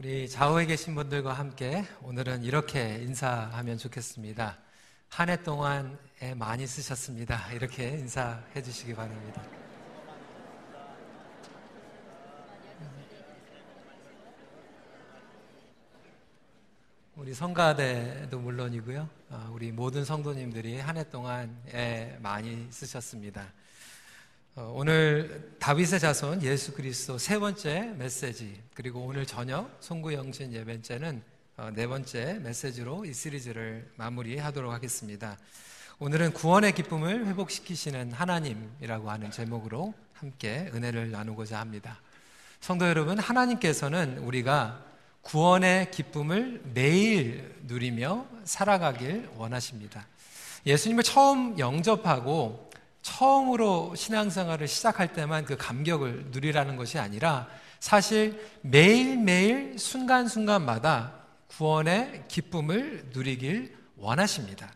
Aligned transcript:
우리 0.00 0.26
좌우에 0.30 0.64
계신 0.64 0.94
분들과 0.94 1.34
함께 1.34 1.84
오늘은 2.00 2.42
이렇게 2.42 2.94
인사하면 3.02 3.76
좋겠습니다. 3.76 4.56
한 5.10 5.28
해 5.28 5.42
동안 5.42 5.98
애 6.22 6.32
많이 6.32 6.66
쓰셨습니다. 6.66 7.52
이렇게 7.52 7.90
인사해 7.90 8.62
주시기 8.62 8.94
바랍니다. 8.94 9.42
우리 17.16 17.34
성가대도 17.34 18.38
물론이고요. 18.38 19.06
어, 19.28 19.50
우리 19.52 19.70
모든 19.70 20.04
성도님들이 20.04 20.78
한 20.78 20.96
해 20.96 21.04
동안 21.10 21.54
애 21.74 22.16
많이 22.22 22.66
쓰셨습니다. 22.70 23.52
어, 24.56 24.72
오늘 24.74 25.54
다윗의 25.60 26.00
자손 26.00 26.42
예수 26.42 26.72
그리스도 26.74 27.18
세 27.18 27.38
번째 27.38 27.94
메시지 27.96 28.60
그리고 28.74 29.00
오늘 29.00 29.24
저녁 29.24 29.76
송구영신 29.78 30.52
예배째는 30.52 31.22
어, 31.56 31.70
네 31.72 31.86
번째 31.86 32.40
메시지로 32.42 33.04
이 33.04 33.14
시리즈를 33.14 33.88
마무리하도록 33.94 34.72
하겠습니다. 34.72 35.38
오늘은 36.00 36.32
구원의 36.32 36.72
기쁨을 36.72 37.28
회복시키시는 37.28 38.10
하나님이라고 38.10 39.08
하는 39.08 39.30
제목으로 39.30 39.94
함께 40.14 40.68
은혜를 40.74 41.12
나누고자 41.12 41.60
합니다. 41.60 42.00
성도 42.60 42.88
여러분, 42.88 43.20
하나님께서는 43.20 44.18
우리가 44.18 44.84
구원의 45.22 45.92
기쁨을 45.92 46.62
매일 46.74 47.54
누리며 47.68 48.26
살아가길 48.42 49.30
원하십니다. 49.36 50.08
예수님을 50.66 51.04
처음 51.04 51.56
영접하고 51.56 52.69
처음으로 53.02 53.94
신앙생활을 53.94 54.68
시작할 54.68 55.12
때만 55.12 55.44
그 55.44 55.56
감격을 55.56 56.26
누리라는 56.30 56.76
것이 56.76 56.98
아니라 56.98 57.48
사실 57.78 58.50
매일매일 58.60 59.78
순간순간마다 59.78 61.14
구원의 61.48 62.24
기쁨을 62.28 63.06
누리길 63.12 63.76
원하십니다. 63.96 64.70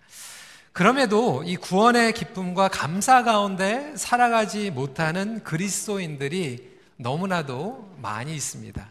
그럼에도 0.73 1.45
이 1.45 1.57
구원의 1.57 2.15
기쁨과 2.15 2.69
감사 2.69 3.23
가운데 3.23 3.97
살아가지 3.97 4.70
못하는 4.70 5.43
그리스도인들이 5.45 6.75
너무나도 6.97 7.95
많이 7.98 8.35
있습니다. 8.35 8.91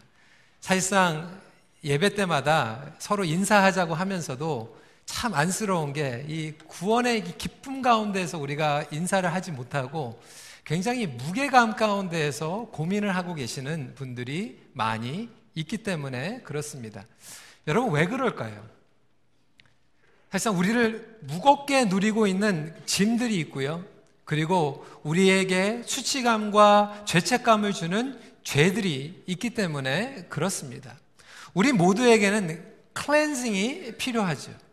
사실상 0.60 1.40
예배 1.82 2.14
때마다 2.14 2.94
서로 2.98 3.24
인사하자고 3.24 3.94
하면서도 3.94 4.83
참 5.06 5.34
안쓰러운 5.34 5.92
게 5.92 6.24
이 6.28 6.52
구원의 6.66 7.36
기쁨 7.38 7.82
가운데에서 7.82 8.38
우리가 8.38 8.84
인사를 8.90 9.32
하지 9.32 9.52
못하고 9.52 10.20
굉장히 10.64 11.06
무게감 11.06 11.76
가운데에서 11.76 12.68
고민을 12.72 13.14
하고 13.14 13.34
계시는 13.34 13.94
분들이 13.94 14.60
많이 14.72 15.28
있기 15.54 15.78
때문에 15.78 16.40
그렇습니다. 16.42 17.04
여러분 17.66 17.92
왜 17.92 18.06
그럴까요? 18.06 18.66
사실상 20.30 20.58
우리를 20.58 21.18
무겁게 21.22 21.84
누리고 21.84 22.26
있는 22.26 22.74
짐들이 22.86 23.38
있고요. 23.40 23.84
그리고 24.24 24.84
우리에게 25.02 25.82
수치감과 25.84 27.04
죄책감을 27.06 27.72
주는 27.72 28.18
죄들이 28.42 29.22
있기 29.26 29.50
때문에 29.50 30.26
그렇습니다. 30.28 30.98
우리 31.52 31.72
모두에게는 31.72 32.64
클렌징이 32.94 33.92
필요하죠. 33.98 34.63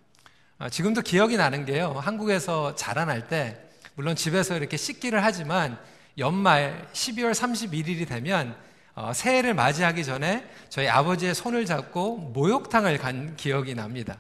아, 0.62 0.70
지금도 0.70 1.02
기억이 1.02 1.38
나는 1.38 1.66
게요. 1.66 1.96
한국에서 2.04 2.76
자라날 2.76 3.28
때, 3.28 3.58
물론 3.96 4.16
집에서 4.16 4.56
이렇게 4.56 4.78
씻기를 4.78 5.24
하지만 5.24 5.76
연말 6.20 6.88
12월 6.94 7.32
31일이 7.32 8.08
되면 8.08 8.56
어, 8.94 9.12
새해를 9.12 9.56
맞이하기 9.56 10.06
전에 10.06 10.48
저희 10.70 10.88
아버지의 10.88 11.34
손을 11.34 11.66
잡고 11.66 12.18
목욕탕을 12.36 13.00
간 13.00 13.36
기억이 13.38 13.74
납니다. 13.74 14.20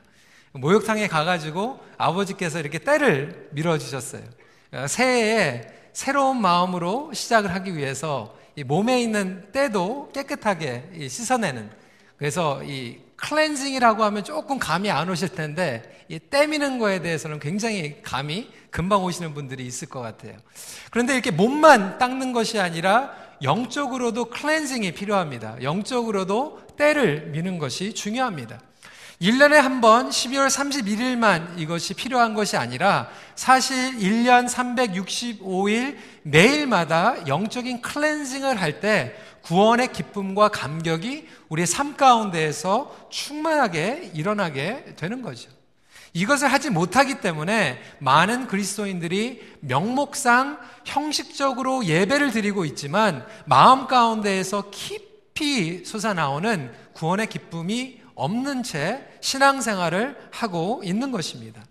목욕탕에 0.53 1.07
가가지고 1.07 1.79
아버지께서 1.99 2.59
이렇게 2.59 2.79
때를 2.79 3.49
밀어주셨어요. 3.51 4.23
어, 4.71 4.87
새해에 4.87 5.67
새로운 5.93 6.41
마음으로 6.41 7.13
시작을 7.13 7.53
하기 7.53 7.77
위해서 7.77 8.35
몸에 8.65 8.99
있는 8.99 9.51
때도 9.51 10.09
깨끗하게 10.11 11.07
씻어내는 11.07 11.69
그래서 12.17 12.63
이 12.63 12.97
클렌징이라고 13.21 14.03
하면 14.03 14.23
조금 14.23 14.59
감이 14.59 14.91
안 14.91 15.09
오실 15.09 15.29
텐데 15.29 16.05
이 16.09 16.19
떼미는 16.29 16.79
거에 16.79 17.01
대해서는 17.01 17.39
굉장히 17.39 18.01
감이 18.03 18.49
금방 18.69 19.03
오시는 19.03 19.33
분들이 19.33 19.65
있을 19.65 19.87
것 19.87 20.01
같아요. 20.01 20.33
그런데 20.91 21.13
이렇게 21.13 21.31
몸만 21.31 21.97
닦는 21.97 22.33
것이 22.33 22.59
아니라 22.59 23.11
영적으로도 23.43 24.25
클렌징이 24.25 24.93
필요합니다. 24.93 25.61
영적으로도 25.61 26.61
때를 26.77 27.27
미는 27.27 27.57
것이 27.59 27.93
중요합니다. 27.93 28.59
1년에 29.21 29.53
한 29.53 29.81
번 29.81 30.09
12월 30.09 30.47
31일만 30.47 31.59
이것이 31.59 31.93
필요한 31.93 32.33
것이 32.33 32.57
아니라 32.57 33.07
사실 33.35 33.77
1년 33.99 34.49
365일 34.49 35.95
매일마다 36.23 37.27
영적인 37.27 37.81
클렌징을 37.81 38.59
할때 38.59 39.15
구원의 39.43 39.91
기쁨과 39.91 40.49
감격이 40.49 41.27
우리의 41.49 41.67
삶 41.67 41.95
가운데에서 41.95 43.07
충만하게 43.09 44.11
일어나게 44.13 44.95
되는 44.95 45.21
거죠. 45.21 45.49
이것을 46.13 46.51
하지 46.51 46.69
못하기 46.69 47.21
때문에 47.21 47.79
많은 47.99 48.47
그리스도인들이 48.47 49.41
명목상 49.61 50.59
형식적으로 50.85 51.85
예배를 51.85 52.31
드리고 52.31 52.65
있지만 52.65 53.25
마음 53.45 53.87
가운데에서 53.87 54.69
깊이 54.71 55.85
솟아나오는 55.85 56.71
구원의 56.93 57.27
기쁨이 57.27 58.01
없는 58.15 58.63
채 58.63 59.07
신앙생활을 59.21 60.17
하고 60.31 60.81
있는 60.83 61.11
것입니다. 61.11 61.63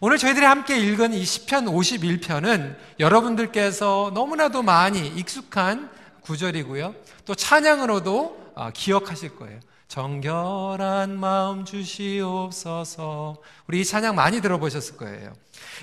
오늘 0.00 0.18
저희들이 0.18 0.44
함께 0.44 0.76
읽은 0.76 1.14
이 1.14 1.24
시편 1.24 1.66
51편은 1.66 2.76
여러분들께서 2.98 4.10
너무나도 4.12 4.62
많이 4.62 5.06
익숙한 5.06 5.88
구절이고요. 6.24 6.94
또 7.24 7.34
찬양으로도 7.34 8.52
아, 8.56 8.70
기억하실 8.72 9.36
거예요. 9.36 9.60
정결한 9.88 11.18
마음 11.20 11.64
주시옵소서. 11.64 13.36
우리 13.68 13.80
이 13.80 13.84
찬양 13.84 14.14
많이 14.16 14.40
들어보셨을 14.40 14.96
거예요. 14.96 15.32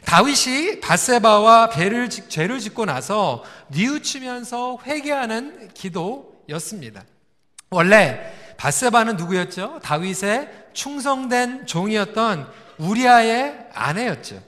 다윗이 0.06 0.82
바세바와 0.82 1.70
배를 1.70 2.10
죄를 2.10 2.60
짓고 2.60 2.86
나서 2.86 3.44
뉘우치면서 3.70 4.80
회개하는 4.86 5.70
기도였습니다. 5.74 7.04
원래 7.70 8.34
바세바는 8.58 9.16
누구였죠? 9.16 9.80
다윗의 9.82 10.52
충성된 10.74 11.68
종이었던 11.68 12.52
우리아의 12.80 13.70
아내였죠. 13.74 14.42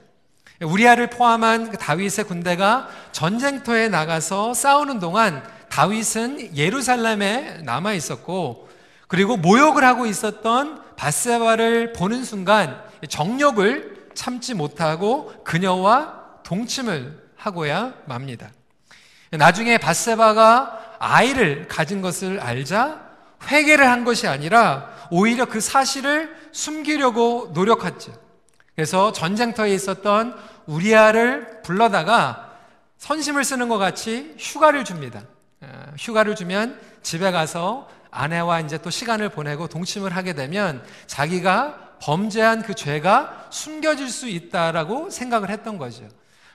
우리아를 0.60 1.10
포함한 1.10 1.70
그 1.70 1.78
다윗의 1.78 2.26
군대가 2.26 2.88
전쟁터에 3.12 3.88
나가서 3.88 4.54
싸우는 4.54 4.98
동안 4.98 5.42
다윗은 5.74 6.56
예루살렘에 6.56 7.62
남아 7.64 7.94
있었고 7.94 8.68
그리고 9.08 9.36
모욕을 9.36 9.82
하고 9.82 10.06
있었던 10.06 10.94
바세바를 10.94 11.94
보는 11.94 12.22
순간 12.22 12.80
정욕을 13.08 14.10
참지 14.14 14.54
못하고 14.54 15.34
그녀와 15.42 16.42
동침을 16.44 17.20
하고야 17.34 17.92
맙니다. 18.06 18.52
나중에 19.32 19.78
바세바가 19.78 20.98
아이를 21.00 21.66
가진 21.66 22.02
것을 22.02 22.38
알자 22.38 23.00
회개를 23.48 23.90
한 23.90 24.04
것이 24.04 24.28
아니라 24.28 24.88
오히려 25.10 25.46
그 25.46 25.60
사실을 25.60 26.36
숨기려고 26.52 27.50
노력했죠. 27.52 28.12
그래서 28.76 29.10
전쟁터에 29.10 29.74
있었던 29.74 30.36
우리아를 30.66 31.62
불러다가 31.62 32.52
선심을 32.98 33.42
쓰는 33.42 33.68
것 33.68 33.78
같이 33.78 34.36
휴가를 34.38 34.84
줍니다. 34.84 35.22
어, 35.94 35.96
휴가를 35.98 36.34
주면 36.34 36.78
집에 37.02 37.30
가서 37.30 37.88
아내와 38.10 38.60
이제 38.60 38.78
또 38.78 38.90
시간을 38.90 39.28
보내고 39.28 39.68
동침을 39.68 40.14
하게 40.14 40.34
되면 40.34 40.84
자기가 41.06 41.96
범죄한 42.00 42.62
그 42.62 42.74
죄가 42.74 43.46
숨겨질 43.50 44.08
수 44.08 44.28
있다라고 44.28 45.10
생각을 45.10 45.50
했던 45.50 45.78
거죠. 45.78 46.06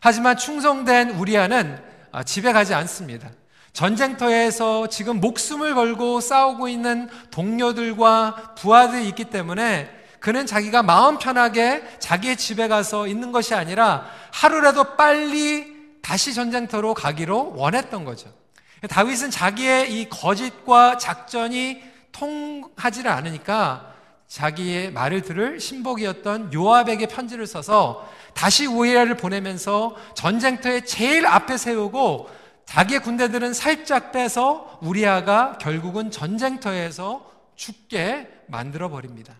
하지만 0.01 0.37
충성된 0.37 1.11
우리아는 1.11 1.81
아, 2.11 2.23
집에 2.23 2.53
가지 2.53 2.73
않습니다. 2.73 3.29
전쟁터에서 3.73 4.87
지금 4.87 5.19
목숨을 5.19 5.75
걸고 5.75 6.21
싸우고 6.21 6.69
있는 6.69 7.09
동료들과 7.31 8.55
부하들이 8.57 9.07
있기 9.09 9.25
때문에 9.25 9.89
그는 10.19 10.45
자기가 10.45 10.83
마음 10.83 11.17
편하게 11.17 11.83
자기의 11.99 12.35
집에 12.35 12.67
가서 12.67 13.07
있는 13.07 13.31
것이 13.31 13.53
아니라 13.53 14.05
하루라도 14.31 14.95
빨리 14.95 15.97
다시 16.01 16.33
전쟁터로 16.33 16.93
가기로 16.93 17.53
원했던 17.55 18.05
거죠. 18.05 18.38
다윗은 18.87 19.31
자기의 19.31 19.93
이 19.93 20.09
거짓과 20.09 20.97
작전이 20.97 21.81
통하지를 22.11 23.11
않으니까 23.11 23.93
자기의 24.27 24.91
말을 24.91 25.21
들을 25.21 25.59
신복이었던 25.59 26.53
요압에게 26.53 27.07
편지를 27.07 27.47
써서 27.47 28.07
다시 28.33 28.67
우리아를 28.67 29.17
보내면서 29.17 29.95
전쟁터에 30.13 30.81
제일 30.81 31.25
앞에 31.25 31.57
세우고 31.57 32.29
자기의 32.65 33.01
군대들은 33.01 33.53
살짝 33.53 34.11
빼서 34.11 34.77
우리아가 34.81 35.57
결국은 35.57 36.11
전쟁터에서 36.11 37.29
죽게 37.55 38.29
만들어 38.47 38.89
버립니다. 38.89 39.33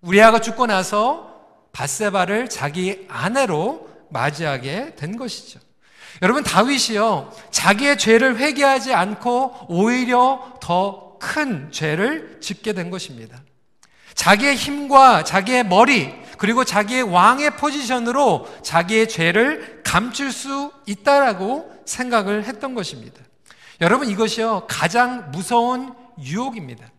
우리아가 0.00 0.40
죽고 0.40 0.66
나서 0.66 1.40
바세바를 1.72 2.48
자기 2.48 3.06
아내로 3.08 3.88
맞이하게 4.10 4.96
된 4.96 5.16
것이죠. 5.16 5.60
여러분 6.22 6.42
다윗이요 6.42 7.32
자기의 7.50 7.98
죄를 7.98 8.38
회개하지 8.38 8.94
않고 8.94 9.66
오히려 9.68 10.58
더 10.60 11.12
큰 11.22 11.70
죄를 11.70 12.38
짓게 12.40 12.72
된 12.72 12.90
것입니다. 12.90 13.40
자기의 14.14 14.56
힘과 14.56 15.22
자기의 15.22 15.64
머리 15.64 16.12
그리고 16.36 16.64
자기의 16.64 17.04
왕의 17.04 17.56
포지션으로 17.56 18.48
자기의 18.62 19.08
죄를 19.08 19.82
감출 19.84 20.32
수 20.32 20.72
있다라고 20.84 21.72
생각을 21.86 22.44
했던 22.44 22.74
것입니다. 22.74 23.22
여러분 23.80 24.08
이것이요 24.08 24.66
가장 24.68 25.30
무서운 25.30 25.94
유혹입니다. 26.20 26.90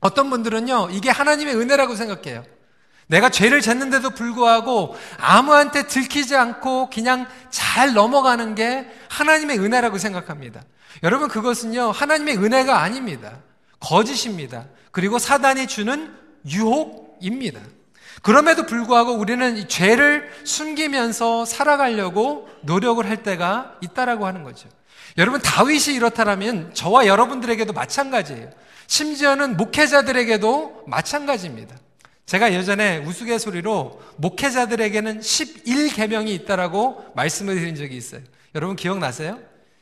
어떤 0.00 0.28
분들은요 0.28 0.90
이게 0.92 1.08
하나님의 1.08 1.56
은혜라고 1.56 1.96
생각해요. 1.96 2.44
내가 3.06 3.28
죄를 3.28 3.60
졌는데도 3.60 4.10
불구하고 4.10 4.96
아무한테 5.18 5.86
들키지 5.86 6.36
않고 6.36 6.90
그냥 6.90 7.26
잘 7.50 7.92
넘어가는 7.92 8.54
게 8.54 8.86
하나님의 9.08 9.58
은혜라고 9.58 9.98
생각합니다. 9.98 10.62
여러분 11.02 11.28
그것은요 11.28 11.90
하나님의 11.90 12.38
은혜가 12.38 12.80
아닙니다. 12.80 13.38
거짓입니다. 13.80 14.66
그리고 14.90 15.18
사단이 15.18 15.66
주는 15.66 16.14
유혹입니다. 16.48 17.60
그럼에도 18.22 18.64
불구하고 18.64 19.12
우리는 19.12 19.68
죄를 19.68 20.30
숨기면서 20.44 21.44
살아가려고 21.44 22.48
노력을 22.62 23.06
할 23.06 23.22
때가 23.22 23.74
있다라고 23.82 24.26
하는 24.26 24.44
거죠. 24.44 24.68
여러분 25.18 25.42
다윗이 25.42 25.94
이렇다면 25.94 26.72
저와 26.74 27.06
여러분들에게도 27.06 27.72
마찬가지예요. 27.72 28.50
심지어는 28.86 29.56
목회자들에게도 29.56 30.84
마찬가지입니다. 30.86 31.76
제가 32.26 32.52
예전에 32.52 32.98
우스갯소리로 32.98 34.02
목회자들에게는 34.16 35.20
11계명이 35.20 36.28
있다라고 36.28 37.12
말씀을 37.14 37.56
드린 37.56 37.74
적이 37.74 37.96
있어요. 37.96 38.22
여러분 38.54 38.76
기억나세요? 38.76 39.38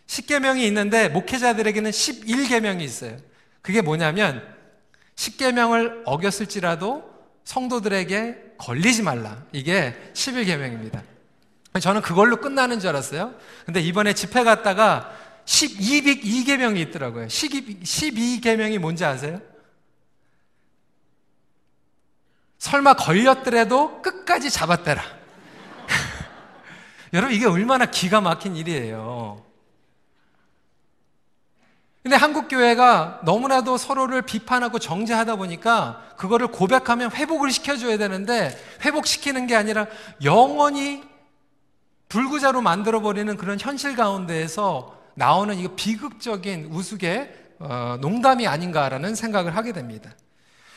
10계명이 0.07 0.63
있는데 0.65 1.09
목회자들에게는 1.09 1.91
11계명이 1.91 2.81
있어요. 2.83 3.17
그게 3.61 3.81
뭐냐면 3.81 4.43
10계명을 5.17 6.03
어겼을지라도 6.05 7.05
성도들에게 7.45 8.55
걸리지 8.59 9.03
말라. 9.03 9.45
이게 9.53 9.95
11계명입니다. 10.15 11.01
저는 11.81 12.03
그걸로 12.03 12.37
끝나는 12.37 12.81
줄 12.81 12.91
알았어요. 12.91 13.35
근데 13.65 13.81
이번에 13.81 14.15
집회 14.15 14.43
갔다가 14.45 15.17
12계명이 15.47 16.79
있더라고요. 16.89 17.27
12계명이 17.27 18.79
뭔지 18.79 19.05
아세요? 19.05 19.41
설마 22.63 22.95
걸렸더라도 22.95 24.01
끝까지 24.03 24.49
잡았대라. 24.49 25.03
여러분, 27.13 27.35
이게 27.35 27.45
얼마나 27.45 27.87
기가 27.87 28.21
막힌 28.21 28.55
일이에요. 28.55 29.45
근데 32.05 32.15
한국교회가 32.15 33.23
너무나도 33.25 33.79
서로를 33.79 34.23
비판하고 34.23 34.79
정죄하다 34.79 35.37
보니까 35.37 36.15
그거를 36.17 36.47
고백하면 36.47 37.11
회복을 37.11 37.51
시켜줘야 37.51 37.99
되는데 37.99 38.57
회복시키는 38.85 39.49
게 39.49 39.57
아니라 39.57 39.87
영원히 40.23 41.03
불구자로 42.09 42.61
만들어버리는 42.61 43.37
그런 43.37 43.59
현실 43.59 43.97
가운데에서 43.97 44.97
나오는 45.15 45.57
이 45.57 45.67
비극적인 45.75 46.69
우스개 46.71 47.29
어, 47.59 47.99
농담이 48.01 48.47
아닌가라는 48.47 49.17
생각을 49.17 49.57
하게 49.57 49.73
됩니다. 49.73 50.13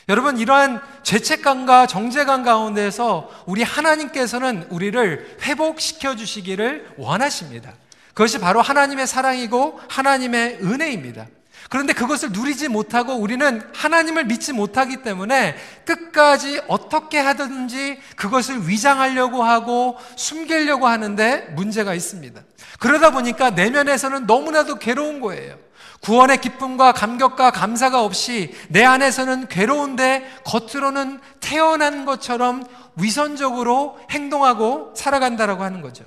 여러분 0.07 0.37
이러한 0.37 0.81
죄책감과 1.03 1.87
정죄감 1.87 2.43
가운데서 2.43 3.31
우리 3.47 3.63
하나님께서는 3.63 4.67
우리를 4.69 5.37
회복시켜 5.41 6.15
주시기를 6.15 6.93
원하십니다. 6.97 7.73
그것이 8.13 8.39
바로 8.39 8.61
하나님의 8.61 9.07
사랑이고 9.07 9.79
하나님의 9.89 10.59
은혜입니다. 10.61 11.25
그런데 11.69 11.93
그것을 11.93 12.31
누리지 12.31 12.67
못하고 12.67 13.15
우리는 13.15 13.61
하나님을 13.73 14.25
믿지 14.25 14.53
못하기 14.53 14.97
때문에 14.97 15.55
끝까지 15.85 16.61
어떻게 16.67 17.17
하든지 17.17 17.99
그것을 18.15 18.69
위장하려고 18.69 19.43
하고 19.43 19.97
숨기려고 20.15 20.87
하는데 20.87 21.47
문제가 21.55 21.95
있습니다. 21.95 22.39
그러다 22.79 23.09
보니까 23.09 23.49
내면에서는 23.49 24.27
너무나도 24.27 24.75
괴로운 24.75 25.19
거예요. 25.19 25.57
구원의 26.05 26.39
기쁨과 26.39 26.91
감격과 26.91 27.49
감사가 27.49 28.03
없이 28.03 28.53
내 28.69 28.83
안에서는 28.83 29.47
괴로운데 29.47 30.23
겉으로는 30.43 31.19
태어난 31.39 32.05
것처럼 32.05 32.63
위선적으로 32.95 33.97
행동하고 34.11 34.93
살아간다라고 34.95 35.63
하는 35.63 35.81
거죠. 35.81 36.05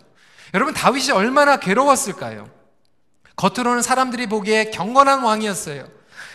여러분 0.54 0.72
다윗이 0.72 1.10
얼마나 1.10 1.56
괴로웠을까요? 1.56 2.48
겉으로는 3.34 3.82
사람들이 3.82 4.28
보기에 4.28 4.70
경건한 4.70 5.22
왕이었어요. 5.22 5.88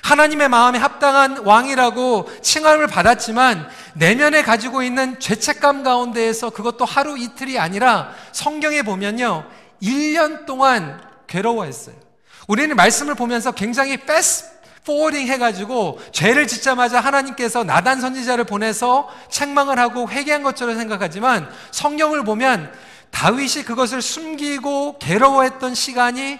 하나님의 0.03 0.49
마음에 0.49 0.77
합당한 0.77 1.37
왕이라고 1.37 2.29
칭함을 2.41 2.87
받았지만 2.87 3.69
내면에 3.93 4.41
가지고 4.43 4.83
있는 4.83 5.21
죄책감 5.21 5.83
가운데에서 5.83 6.49
그것도 6.49 6.83
하루 6.83 7.17
이틀이 7.17 7.57
아니라 7.57 8.11
성경에 8.33 8.81
보면요. 8.81 9.45
1년 9.81 10.45
동안 10.45 11.01
괴로워했어요. 11.27 12.02
우리는 12.47 12.75
말씀을 12.75 13.15
보면서 13.15 13.51
굉장히 13.51 13.97
패스 13.97 14.45
포워딩 14.85 15.27
해가지고 15.27 15.99
죄를 16.11 16.47
짓자마자 16.47 16.99
하나님께서 16.99 17.63
나단 17.63 18.01
선지자를 18.01 18.43
보내서 18.43 19.09
책망을 19.29 19.79
하고 19.79 20.09
회개한 20.09 20.43
것처럼 20.43 20.75
생각하지만 20.77 21.49
성경을 21.71 22.23
보면 22.25 22.71
다윗이 23.11 23.63
그것을 23.65 24.01
숨기고 24.01 24.99
괴로워했던 24.99 25.75
시간이 25.75 26.39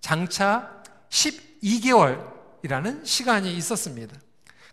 장차 0.00 0.70
12개월이라는 1.10 3.04
시간이 3.04 3.52
있었습니다. 3.54 4.16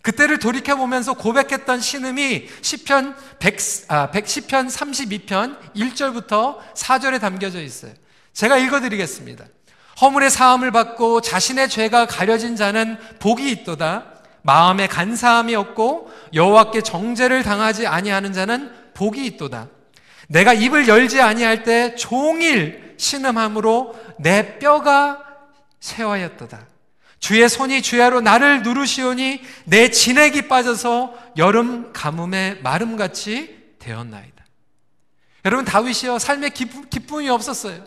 그때를 0.02 0.40
돌이켜 0.40 0.78
보면서 0.78 1.14
고백했던 1.14 1.82
신음이 1.82 2.48
시편 2.62 3.16
100, 3.40 3.58
아, 3.90 4.12
110편 4.12 4.70
32편 4.70 5.74
1절부터 5.76 6.60
4절에 6.74 7.20
담겨져 7.20 7.62
있어요. 7.62 7.92
제가 8.32 8.58
읽어 8.58 8.80
드리겠습니다. 8.80 9.46
허물의 10.01 10.30
사함을 10.30 10.72
받고 10.72 11.22
자신의 11.22 11.69
죄가 11.69 12.06
가려진 12.06 12.56
자는 12.56 12.98
복이 13.19 13.51
있도다. 13.51 14.06
마음에 14.42 14.88
간사함이 14.88 15.54
없고 15.56 16.12
여호와께 16.33 16.81
정죄를 16.81 17.44
당하지 17.44 17.88
아니하는 17.88 18.31
자는 18.33 18.71
복이 18.94 19.26
있도다. 19.26 19.68
내가 20.30 20.54
입을 20.54 20.88
열지 20.88 21.21
아니할 21.21 21.64
때 21.64 21.95
종일 21.95 22.95
신음함으로 22.97 23.95
내 24.19 24.59
뼈가 24.59 25.24
세화였도다. 25.80 26.68
주의 27.19 27.47
손이 27.50 27.81
주야로 27.81 28.21
나를 28.21 28.64
누르시오니 28.64 29.42
내 29.66 29.92
진액이 29.92 30.47
빠져서 30.47 31.14
여름 31.38 31.92
가뭄에 31.92 32.59
마름같이 32.64 33.57
되었나이다. 33.80 34.45
여러분 35.45 35.66
다윗이요 35.66 36.19
삶에 36.19 36.50
기쁨, 36.50 37.21
이 37.21 37.30
없었어요. 37.30 37.83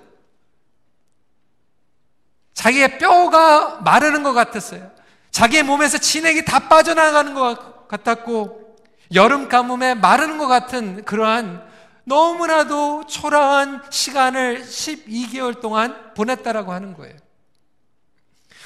자기의 2.62 2.99
뼈가 2.99 3.81
마르는 3.81 4.23
것 4.23 4.33
같았어요. 4.35 4.88
자기의 5.33 5.64
몸에서 5.64 5.99
진액이 5.99 6.45
다 6.45 6.69
빠져나가는 6.69 7.35
것 7.35 7.88
같았고, 7.88 8.76
여름 9.14 9.49
가뭄에 9.49 9.95
마르는 9.95 10.38
것 10.38 10.47
같은 10.47 11.04
그러한 11.04 11.66
너무나도 12.04 13.07
초라한 13.09 13.83
시간을 13.90 14.62
12개월 14.62 15.61
동안 15.61 16.14
보냈다라고 16.14 16.73
하는 16.73 16.95
거예요. 16.95 17.16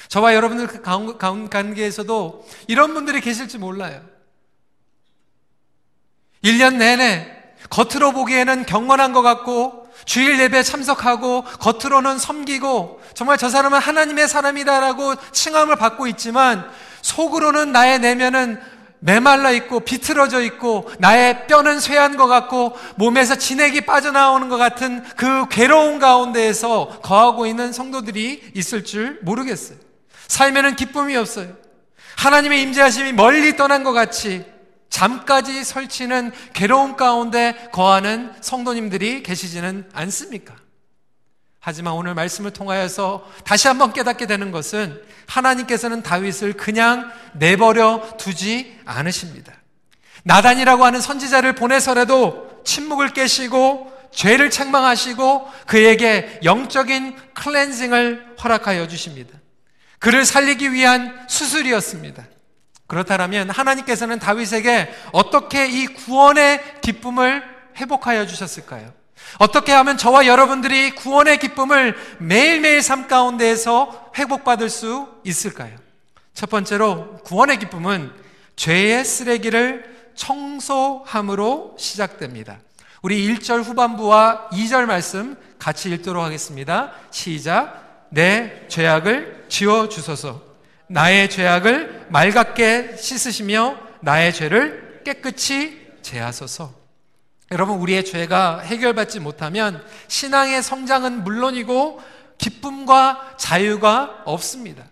저와 0.09 0.35
여러분들 0.35 0.67
그 0.67 0.81
관계에서도 1.49 2.47
이런 2.67 2.93
분들이 2.93 3.19
계실지 3.19 3.57
몰라요. 3.57 4.05
1년 6.43 6.75
내내 6.75 7.35
겉으로 7.71 8.11
보기에는 8.11 8.67
경건한 8.67 9.11
것 9.11 9.23
같고 9.23 9.86
주일 10.05 10.39
예배 10.39 10.63
참석하고 10.63 11.43
겉으로는 11.43 12.17
섬기고 12.17 13.01
정말 13.13 13.37
저 13.37 13.49
사람은 13.49 13.79
하나님의 13.79 14.27
사람이다라고 14.27 15.15
칭함을 15.31 15.75
받고 15.75 16.07
있지만 16.07 16.69
속으로는 17.01 17.71
나의 17.71 17.99
내면은 17.99 18.59
메말라 18.99 19.51
있고 19.51 19.81
비틀어져 19.81 20.41
있고 20.41 20.89
나의 20.99 21.47
뼈는 21.47 21.79
쇠한 21.79 22.17
것 22.17 22.27
같고 22.27 22.75
몸에서 22.95 23.35
진액이 23.35 23.81
빠져나오는 23.81 24.49
것 24.49 24.57
같은 24.57 25.03
그 25.15 25.47
괴로운 25.49 25.99
가운데에서 25.99 26.99
거하고 27.03 27.45
있는 27.45 27.71
성도들이 27.71 28.51
있을 28.55 28.83
줄 28.83 29.19
모르겠어요. 29.21 29.77
삶에는 30.27 30.75
기쁨이 30.75 31.15
없어요. 31.15 31.55
하나님의 32.17 32.61
임재하심이 32.63 33.13
멀리 33.13 33.55
떠난 33.55 33.83
것 33.83 33.93
같이 33.93 34.43
잠까지 34.97 35.63
설치는 35.63 36.31
괴로움 36.53 36.95
가운데 36.95 37.69
거하는 37.71 38.33
성도님들이 38.41 39.21
계시지는 39.21 39.87
않습니까? 39.93 40.55
하지만 41.59 41.93
오늘 41.93 42.15
말씀을 42.15 42.51
통하여서 42.51 43.29
다시 43.43 43.67
한번 43.67 43.93
깨닫게 43.93 44.25
되는 44.25 44.51
것은 44.51 44.99
하나님께서는 45.27 46.01
다윗을 46.01 46.53
그냥 46.53 47.11
내버려 47.33 48.17
두지 48.17 48.79
않으십니다. 48.85 49.53
나단이라고 50.23 50.83
하는 50.83 50.99
선지자를 50.99 51.53
보내서라도 51.53 52.63
침묵을 52.65 53.09
깨시고 53.09 53.93
죄를 54.11 54.49
책망하시고 54.49 55.47
그에게 55.67 56.39
영적인 56.43 57.15
클렌징을 57.35 58.37
허락하여 58.43 58.87
주십니다. 58.87 59.37
그를 59.99 60.25
살리기 60.25 60.73
위한 60.73 61.27
수술이었습니다. 61.29 62.25
그렇다면 62.87 63.49
하나님께서는 63.49 64.19
다윗에게 64.19 64.93
어떻게 65.11 65.67
이 65.67 65.87
구원의 65.87 66.81
기쁨을 66.81 67.43
회복하여 67.75 68.25
주셨을까요? 68.25 68.91
어떻게 69.39 69.71
하면 69.73 69.97
저와 69.97 70.25
여러분들이 70.25 70.91
구원의 70.95 71.39
기쁨을 71.39 71.95
매일매일 72.19 72.81
삶 72.81 73.07
가운데에서 73.07 74.11
회복받을 74.17 74.69
수 74.69 75.07
있을까요? 75.23 75.75
첫 76.33 76.49
번째로 76.49 77.17
구원의 77.23 77.59
기쁨은 77.59 78.11
죄의 78.55 79.03
쓰레기를 79.03 80.11
청소함으로 80.15 81.75
시작됩니다. 81.77 82.59
우리 83.01 83.27
1절 83.27 83.63
후반부와 83.63 84.49
2절 84.51 84.85
말씀 84.85 85.35
같이 85.59 85.89
읽도록 85.89 86.23
하겠습니다. 86.23 86.93
시작. 87.11 88.07
내 88.09 88.67
죄악을 88.69 89.45
지워 89.49 89.89
주소서. 89.89 90.46
나의 90.89 91.29
죄악을 91.29 92.07
맑게 92.09 92.95
씻으시며 92.97 93.77
나의 94.01 94.33
죄를 94.33 95.01
깨끗이 95.03 95.87
제하소서. 96.01 96.73
여러분, 97.51 97.77
우리의 97.77 98.03
죄가 98.03 98.59
해결받지 98.59 99.19
못하면 99.19 99.85
신앙의 100.07 100.61
성장은 100.61 101.23
물론이고 101.23 102.01
기쁨과 102.37 103.35
자유가 103.37 104.21
없습니다. 104.25 104.83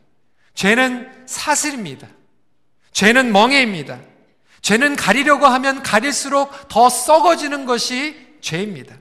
죄는 0.54 1.26
사슬입니다. 1.26 2.08
죄는 2.92 3.32
멍해입니다. 3.32 4.00
죄는 4.62 4.96
가리려고 4.96 5.46
하면 5.48 5.84
가릴수록 5.84 6.70
더 6.70 6.90
썩어지는 6.90 7.66
것이 7.66 8.16
죄입니다. 8.42 8.96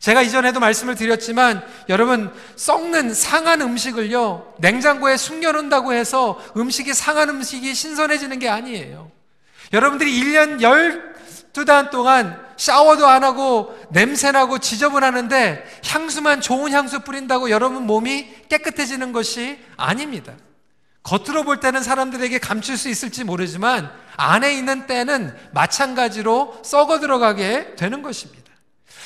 제가 0.00 0.22
이전에도 0.22 0.60
말씀을 0.60 0.94
드렸지만 0.94 1.62
여러분 1.88 2.32
썩는 2.56 3.14
상한 3.14 3.60
음식을요 3.60 4.54
냉장고에 4.58 5.16
숨겨놓는다고 5.16 5.92
해서 5.92 6.40
음식이 6.56 6.94
상한 6.94 7.28
음식이 7.30 7.74
신선해지는 7.74 8.38
게 8.38 8.48
아니에요. 8.48 9.10
여러분들이 9.72 10.20
1년 10.22 10.60
12달 11.52 11.90
동안 11.90 12.40
샤워도 12.56 13.06
안 13.06 13.24
하고 13.24 13.76
냄새나고 13.90 14.58
지저분하는데 14.58 15.64
향수만 15.84 16.40
좋은 16.40 16.72
향수 16.72 17.00
뿌린다고 17.00 17.50
여러분 17.50 17.86
몸이 17.86 18.28
깨끗해지는 18.48 19.12
것이 19.12 19.58
아닙니다. 19.76 20.34
겉으로 21.02 21.44
볼 21.44 21.60
때는 21.60 21.82
사람들에게 21.82 22.38
감출 22.38 22.76
수 22.76 22.88
있을지 22.88 23.24
모르지만 23.24 23.90
안에 24.16 24.52
있는 24.54 24.86
때는 24.86 25.34
마찬가지로 25.52 26.60
썩어 26.64 27.00
들어가게 27.00 27.76
되는 27.76 28.02
것입니다. 28.02 28.47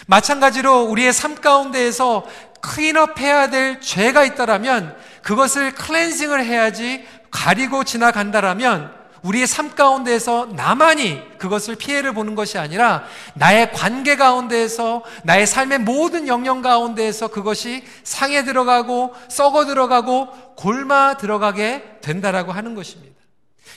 마찬가지로 0.07 0.83
우리의 0.85 1.13
삶 1.13 1.35
가운데에서 1.35 2.25
클린업 2.61 3.19
해야 3.21 3.51
될 3.51 3.81
죄가 3.81 4.25
있다라면 4.25 4.97
그것을 5.23 5.75
클렌징을 5.75 6.45
해야지 6.45 7.05
가리고 7.31 7.85
지나간다라면 7.85 9.03
우리의 9.23 9.47
삶 9.47 9.75
가운데에서 9.75 10.49
나만이 10.55 11.39
그것을 11.39 11.77
피해를 11.77 12.13
보는 12.13 12.35
것이 12.35 12.59
아니라 12.59 13.05
나의 13.35 13.73
관계 13.73 14.17
가운데에서 14.17 15.05
나의 15.23 15.47
삶의 15.47 15.79
모든 15.79 16.27
영역 16.27 16.63
가운데에서 16.63 17.29
그것이 17.29 17.85
상해 18.03 18.45
들어가고 18.45 19.15
썩어 19.29 19.65
들어가고 19.65 20.29
골마 20.57 21.17
들어가게 21.17 21.99
된다라고 22.01 22.51
하는 22.51 22.75
것입니다. 22.75 23.15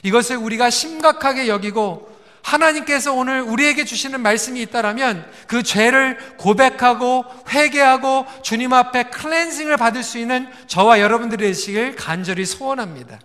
이것을 0.03 0.37
우리가 0.37 0.69
심각하게 0.71 1.47
여기고 1.47 2.14
하나님께서 2.45 3.11
오늘 3.11 3.41
우리에게 3.41 3.85
주시는 3.85 4.21
말씀이 4.21 4.61
있다라면 4.61 5.25
그 5.47 5.63
죄를 5.63 6.17
고백하고 6.37 7.25
회개하고 7.49 8.27
주님 8.43 8.71
앞에 8.71 9.05
클렌징을 9.05 9.77
받을 9.77 10.03
수 10.03 10.19
있는 10.19 10.47
저와 10.67 10.99
여러분들이 10.99 11.43
되시길 11.43 11.95
간절히 11.95 12.45
소원합니다. 12.45 13.19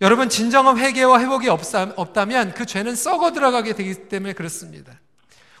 여러분 0.00 0.30
진정한 0.30 0.78
회개와 0.78 1.20
회복이 1.20 1.48
없다면 1.50 2.54
그 2.54 2.64
죄는 2.64 2.96
썩어 2.96 3.32
들어가게 3.32 3.74
되기 3.74 4.08
때문에 4.08 4.32
그렇습니다. 4.32 4.98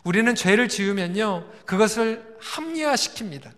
우리는 0.02 0.34
죄를 0.34 0.68
지으면요 0.68 1.44
그것을 1.66 2.38
합리화시킵니다. 2.40 3.50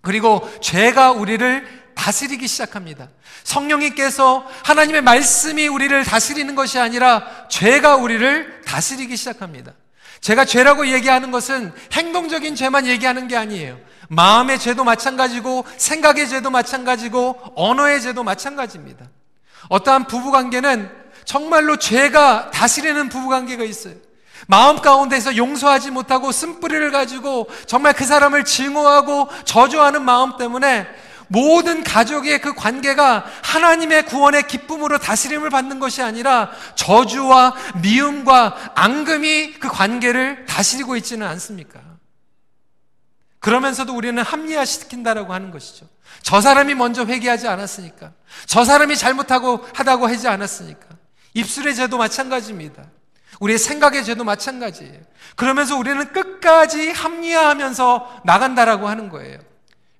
그리고 0.00 0.50
죄가 0.60 1.12
우리를 1.12 1.83
다스리기 1.94 2.48
시작합니다. 2.48 3.08
성령님께서 3.44 4.46
하나님의 4.64 5.02
말씀이 5.02 5.68
우리를 5.68 6.04
다스리는 6.04 6.54
것이 6.54 6.78
아니라 6.78 7.26
죄가 7.48 7.96
우리를 7.96 8.62
다스리기 8.66 9.16
시작합니다. 9.16 9.72
제가 10.20 10.44
죄라고 10.44 10.88
얘기하는 10.88 11.30
것은 11.30 11.72
행동적인 11.92 12.54
죄만 12.54 12.86
얘기하는 12.86 13.28
게 13.28 13.36
아니에요. 13.36 13.78
마음의 14.08 14.58
죄도 14.58 14.84
마찬가지고 14.84 15.66
생각의 15.76 16.28
죄도 16.28 16.50
마찬가지고 16.50 17.40
언어의 17.56 18.00
죄도 18.00 18.24
마찬가지입니다. 18.24 19.06
어떠한 19.68 20.06
부부 20.06 20.30
관계는 20.30 20.90
정말로 21.24 21.76
죄가 21.76 22.50
다스리는 22.50 23.08
부부 23.08 23.28
관계가 23.28 23.64
있어요. 23.64 23.94
마음 24.46 24.80
가운데서 24.80 25.36
용서하지 25.36 25.90
못하고 25.90 26.32
쓴뿌리를 26.32 26.90
가지고 26.90 27.48
정말 27.66 27.94
그 27.94 28.04
사람을 28.04 28.44
증오하고 28.44 29.28
저주하는 29.44 30.02
마음 30.02 30.36
때문에 30.36 30.86
모든 31.28 31.82
가족의 31.82 32.40
그 32.40 32.54
관계가 32.54 33.24
하나님의 33.42 34.06
구원의 34.06 34.46
기쁨으로 34.46 34.98
다스림을 34.98 35.50
받는 35.50 35.78
것이 35.78 36.02
아니라 36.02 36.50
저주와 36.74 37.54
미움과 37.82 38.72
앙금이 38.74 39.54
그 39.54 39.68
관계를 39.68 40.46
다스리고 40.46 40.96
있지는 40.96 41.26
않습니까? 41.26 41.80
그러면서도 43.40 43.94
우리는 43.94 44.22
합리화시킨다라고 44.22 45.34
하는 45.34 45.50
것이죠. 45.50 45.86
저 46.22 46.40
사람이 46.40 46.74
먼저 46.74 47.04
회개하지 47.04 47.46
않았으니까. 47.46 48.12
저 48.46 48.64
사람이 48.64 48.96
잘못하고 48.96 49.66
하다고 49.74 50.06
하지 50.06 50.28
않았으니까. 50.28 50.86
입술의 51.34 51.74
죄도 51.74 51.98
마찬가지입니다. 51.98 52.84
우리의 53.40 53.58
생각의 53.58 54.04
죄도 54.04 54.24
마찬가지예요. 54.24 55.00
그러면서 55.36 55.76
우리는 55.76 56.12
끝까지 56.12 56.90
합리화하면서 56.92 58.22
나간다라고 58.24 58.88
하는 58.88 59.10
거예요. 59.10 59.38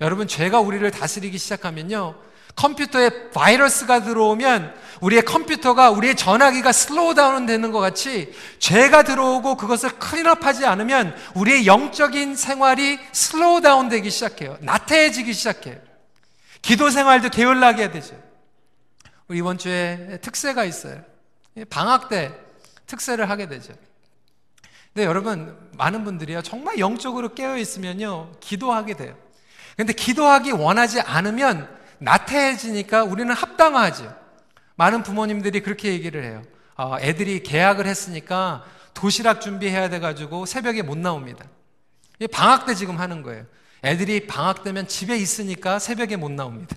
여러분, 0.00 0.26
죄가 0.26 0.60
우리를 0.60 0.90
다스리기 0.90 1.38
시작하면요. 1.38 2.14
컴퓨터에 2.56 3.30
바이러스가 3.30 4.02
들어오면 4.02 4.74
우리의 5.00 5.24
컴퓨터가 5.24 5.90
우리의 5.90 6.14
전화기가 6.14 6.72
slow 6.72 7.14
down 7.14 7.46
되는 7.46 7.72
것 7.72 7.80
같이 7.80 8.32
죄가 8.60 9.02
들어오고 9.02 9.56
그것을 9.56 9.98
clean 9.98 10.31
up 10.31 10.44
하지 10.44 10.64
않으면 10.64 11.16
우리의 11.34 11.66
영적인 11.66 12.36
생활이 12.36 12.98
slow 13.12 13.60
down 13.60 13.88
되기 13.88 14.10
시작해요. 14.10 14.56
나태해지기 14.60 15.32
시작해요. 15.32 15.76
기도 16.62 16.90
생활도 16.90 17.30
게을러하게 17.30 17.90
되죠. 17.90 18.16
우리 19.26 19.38
이번 19.38 19.58
주에 19.58 20.18
특세가 20.22 20.64
있어요. 20.64 21.02
방학 21.70 22.08
때 22.08 22.32
특세를 22.86 23.28
하게 23.30 23.48
되죠. 23.48 23.72
근데 24.92 25.06
여러분, 25.06 25.58
많은 25.72 26.04
분들이요. 26.04 26.42
정말 26.42 26.78
영적으로 26.78 27.34
깨어 27.34 27.58
있으면요. 27.58 28.30
기도하게 28.38 28.94
돼요. 28.94 29.23
근데 29.76 29.92
기도하기 29.92 30.52
원하지 30.52 31.00
않으면 31.00 31.68
나태해지니까 31.98 33.04
우리는 33.04 33.32
합당하죠. 33.34 34.14
많은 34.76 35.02
부모님들이 35.02 35.60
그렇게 35.60 35.88
얘기를 35.88 36.24
해요. 36.24 36.42
어, 36.76 36.96
애들이 37.00 37.42
계약을 37.42 37.86
했으니까 37.86 38.64
도시락 38.92 39.40
준비해야 39.40 39.88
돼가지고 39.88 40.46
새벽에 40.46 40.82
못 40.82 40.98
나옵니다. 40.98 41.44
방학 42.32 42.66
때 42.66 42.74
지금 42.74 42.98
하는 42.98 43.22
거예요. 43.22 43.44
애들이 43.84 44.26
방학 44.26 44.62
때면 44.62 44.88
집에 44.88 45.16
있으니까 45.16 45.78
새벽에 45.78 46.16
못 46.16 46.30
나옵니다. 46.30 46.76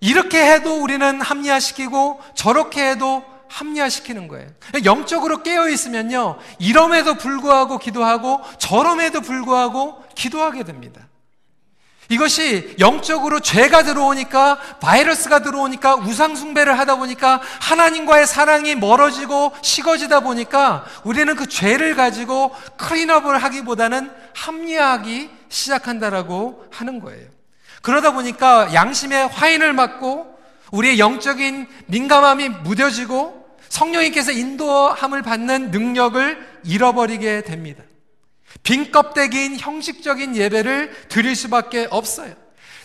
이렇게 0.00 0.44
해도 0.52 0.82
우리는 0.82 1.20
합리화시키고 1.20 2.20
저렇게 2.34 2.90
해도 2.90 3.24
합리화시키는 3.48 4.28
거예요. 4.28 4.48
영적으로 4.84 5.42
깨어 5.42 5.68
있으면요. 5.68 6.38
이럼에도 6.58 7.14
불구하고 7.14 7.78
기도하고 7.78 8.40
저럼에도 8.58 9.20
불구하고 9.20 10.02
기도하게 10.14 10.64
됩니다. 10.64 11.08
이것이 12.08 12.76
영적으로 12.78 13.40
죄가 13.40 13.82
들어오니까 13.82 14.58
바이러스가 14.80 15.40
들어오니까 15.40 15.96
우상숭배를 15.96 16.78
하다 16.78 16.96
보니까 16.96 17.40
하나님과의 17.60 18.26
사랑이 18.26 18.74
멀어지고 18.76 19.52
식어지다 19.60 20.20
보니까 20.20 20.84
우리는 21.04 21.34
그 21.34 21.48
죄를 21.48 21.96
가지고 21.96 22.54
클린업을 22.76 23.42
하기보다는 23.42 24.10
합리화하기 24.34 25.30
시작한다라고 25.48 26.64
하는 26.70 27.00
거예요. 27.00 27.28
그러다 27.82 28.12
보니까 28.12 28.72
양심의 28.72 29.28
화인을 29.28 29.72
맞고 29.72 30.36
우리의 30.70 30.98
영적인 30.98 31.66
민감함이 31.86 32.48
무뎌지고 32.48 33.46
성령님께서 33.68 34.32
인도함을 34.32 35.22
받는 35.22 35.70
능력을 35.70 36.60
잃어버리게 36.64 37.42
됩니다. 37.42 37.82
빈 38.62 38.90
껍데기인 38.92 39.58
형식적인 39.58 40.36
예배를 40.36 41.08
드릴 41.08 41.34
수밖에 41.36 41.86
없어요. 41.90 42.34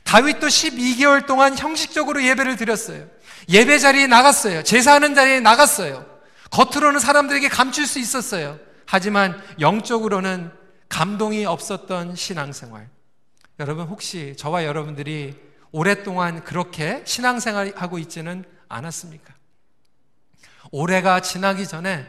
다윗도 0.04 0.48
12개월 0.48 1.26
동안 1.26 1.58
형식적으로 1.58 2.24
예배를 2.24 2.56
드렸어요. 2.56 3.08
예배 3.50 3.80
자리에 3.80 4.08
나갔어요. 4.08 4.64
제사하는 4.64 5.16
자리에 5.16 5.40
나갔어요. 5.40 6.06
겉으로는 6.52 7.00
사람들에게 7.00 7.48
감출 7.50 7.88
수 7.88 8.00
있었어요. 8.00 8.60
하지만 8.86 9.42
영적으로는 9.60 10.52
감동이 10.90 11.46
없었던 11.46 12.16
신앙생활. 12.16 12.90
여러분 13.60 13.88
혹시 13.88 14.36
저와 14.38 14.66
여러분들이 14.66 15.36
오랫동안 15.72 16.44
그렇게 16.44 17.02
신앙생활 17.06 17.74
하고 17.76 17.98
있지는 18.00 18.44
않았습니까? 18.68 19.34
올해가 20.72 21.22
지나기 21.22 21.66
전에 21.66 22.06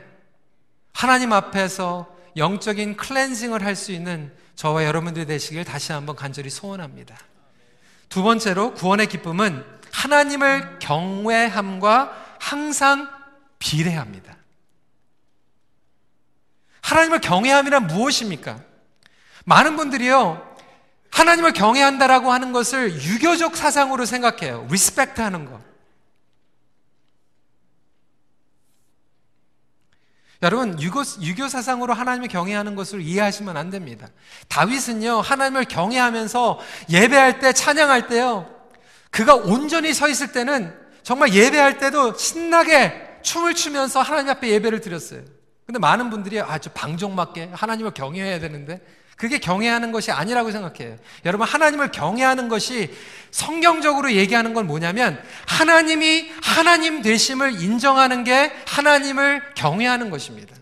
하나님 0.93 1.33
앞에서 1.33 2.12
영적인 2.37 2.97
cleansing을 2.97 3.65
할 3.65 3.77
수 3.77 3.93
있는 3.93 4.33
저와 4.57 4.85
여러분들이 4.85 5.27
되시길 5.27 5.65
다시 5.65 5.93
한번 5.93 6.15
간절히 6.17 6.51
소원합니다. 6.51 7.17
두 8.09 8.23
번째로 8.23 8.75
구원의 8.75 9.09
기쁨은 9.09 9.65
하나님을 9.93 10.79
경외함과 10.79 12.37
항상 12.39 13.09
비례합니다. 13.59 14.37
하나님을 16.83 17.21
경외함이란 17.21 17.87
무엇입니까? 17.87 18.61
많은 19.45 19.77
분들이요, 19.77 20.57
하나님을 21.11 21.53
경외한다라고 21.53 22.33
하는 22.33 22.53
것을 22.53 23.03
유교적 23.03 23.57
사상으로 23.57 24.05
생각해요. 24.05 24.67
respect 24.71 25.21
하는 25.21 25.47
거. 25.47 25.61
여러분, 30.43 30.81
유교, 30.81 31.03
유교 31.21 31.49
사상으로 31.49 31.95
하나님을 31.95 32.29
경외하는 32.29 32.75
것을 32.75 33.01
이해하시면 33.01 33.57
안 33.57 33.71
됩니다. 33.71 34.09
다윗은요, 34.49 35.21
하나님을 35.21 35.67
경외하면서 35.67 36.59
예배할 36.91 37.39
때, 37.39 37.53
찬양할 37.53 38.09
때요, 38.09 38.53
그가 39.11 39.37
온전히 39.37 39.95
서 39.95 40.09
있을 40.09 40.33
때는 40.33 40.75
정말 41.05 41.33
예배할 41.33 41.79
때도 41.79 42.17
신나게 42.17 43.21
춤을 43.23 43.55
추면서 43.55 44.03
하나님 44.03 44.31
앞에 44.31 44.49
예배를 44.49 44.81
드렸어요. 44.81 45.23
근데 45.65 45.79
많은 45.79 46.11
분들이 46.11 46.41
아주 46.41 46.71
방종맞게 46.75 47.51
하나님을 47.53 47.93
경외해야 47.93 48.41
되는데 48.41 48.81
그게 49.23 49.39
경외하는 49.39 49.93
것이 49.93 50.11
아니라고 50.11 50.51
생각해요. 50.51 50.97
여러분, 51.25 51.47
하나님을 51.47 51.93
경외하는 51.93 52.49
것이 52.49 52.93
성경적으로 53.31 54.15
얘기하는 54.15 54.53
건 54.53 54.67
뭐냐면 54.67 55.23
하나님이 55.47 56.33
하나님 56.43 57.03
되심을 57.03 57.63
인정하는 57.63 58.25
게 58.25 58.53
하나님을 58.67 59.55
경외하는 59.55 60.11
것입니다. 60.11 60.57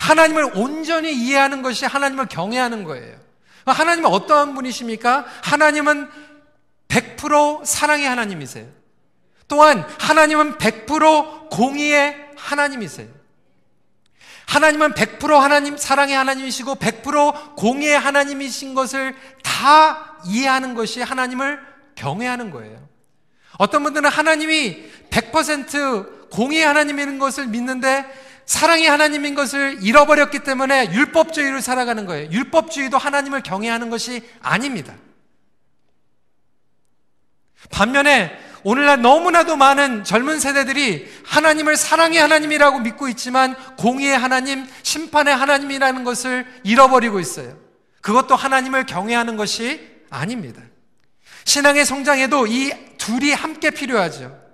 하나님을 0.00 0.52
온전히 0.54 1.12
이해하는 1.12 1.60
것이 1.60 1.84
하나님을 1.84 2.24
경외하는 2.28 2.84
거예요. 2.84 3.18
하나님은 3.66 4.08
어떠한 4.08 4.54
분이십니까? 4.54 5.26
하나님은 5.42 6.08
100% 6.88 7.66
사랑의 7.66 8.08
하나님이세요. 8.08 8.66
또한 9.46 9.86
하나님은 9.98 10.56
100% 10.56 11.50
공의의 11.50 12.16
하나님이세요. 12.34 13.08
하나님은 14.46 14.92
100% 14.92 15.38
하나님, 15.38 15.76
사랑의 15.76 16.14
하나님이시고 16.14 16.76
100% 16.76 17.56
공의의 17.56 17.98
하나님이신 17.98 18.74
것을 18.74 19.14
다 19.42 20.18
이해하는 20.24 20.74
것이 20.74 21.02
하나님을 21.02 21.60
경외하는 21.96 22.50
거예요. 22.50 22.86
어떤 23.58 23.82
분들은 23.82 24.08
하나님이 24.08 24.90
100% 25.10 26.30
공의의 26.30 26.64
하나님인 26.64 27.18
것을 27.18 27.46
믿는데 27.46 28.04
사랑의 28.44 28.86
하나님인 28.86 29.34
것을 29.34 29.82
잃어버렸기 29.82 30.40
때문에 30.40 30.92
율법주의를 30.92 31.60
살아가는 31.60 32.06
거예요. 32.06 32.30
율법주의도 32.30 32.96
하나님을 32.96 33.42
경외하는 33.42 33.90
것이 33.90 34.22
아닙니다. 34.40 34.94
반면에 37.70 38.45
오늘날 38.62 39.00
너무나도 39.00 39.56
많은 39.56 40.04
젊은 40.04 40.40
세대들이 40.40 41.08
하나님을 41.24 41.76
사랑의 41.76 42.18
하나님이라고 42.18 42.80
믿고 42.80 43.08
있지만 43.08 43.54
공의의 43.76 44.16
하나님, 44.16 44.66
심판의 44.82 45.34
하나님이라는 45.34 46.04
것을 46.04 46.46
잃어버리고 46.64 47.20
있어요. 47.20 47.56
그것도 48.00 48.36
하나님을 48.36 48.86
경외하는 48.86 49.36
것이 49.36 49.80
아닙니다. 50.10 50.62
신앙의 51.44 51.86
성장에도 51.86 52.46
이 52.46 52.72
둘이 52.98 53.32
함께 53.32 53.70
필요하죠. 53.70 54.46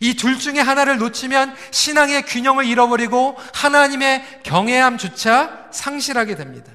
이 0.00 0.14
둘 0.14 0.38
중에 0.38 0.58
하나를 0.58 0.98
놓치면 0.98 1.54
신앙의 1.70 2.22
균형을 2.22 2.64
잃어버리고 2.64 3.36
하나님의 3.54 4.40
경외함조차 4.42 5.68
상실하게 5.70 6.36
됩니다. 6.36 6.72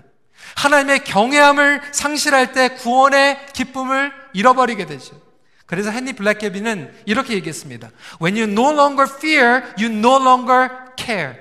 하나님의 0.56 1.04
경외함을 1.04 1.82
상실할 1.92 2.52
때 2.52 2.70
구원의 2.70 3.48
기쁨을 3.54 4.12
잃어버리게 4.34 4.86
되죠. 4.86 5.27
그래서 5.68 5.92
헨리 5.92 6.14
블랙개비는 6.14 7.04
이렇게 7.06 7.34
얘기했습니다. 7.36 7.92
When 8.22 8.36
you 8.36 8.50
no 8.50 8.72
longer 8.74 9.14
fear, 9.14 9.64
you 9.78 9.94
no 9.94 10.16
longer 10.16 10.70
care. 10.98 11.36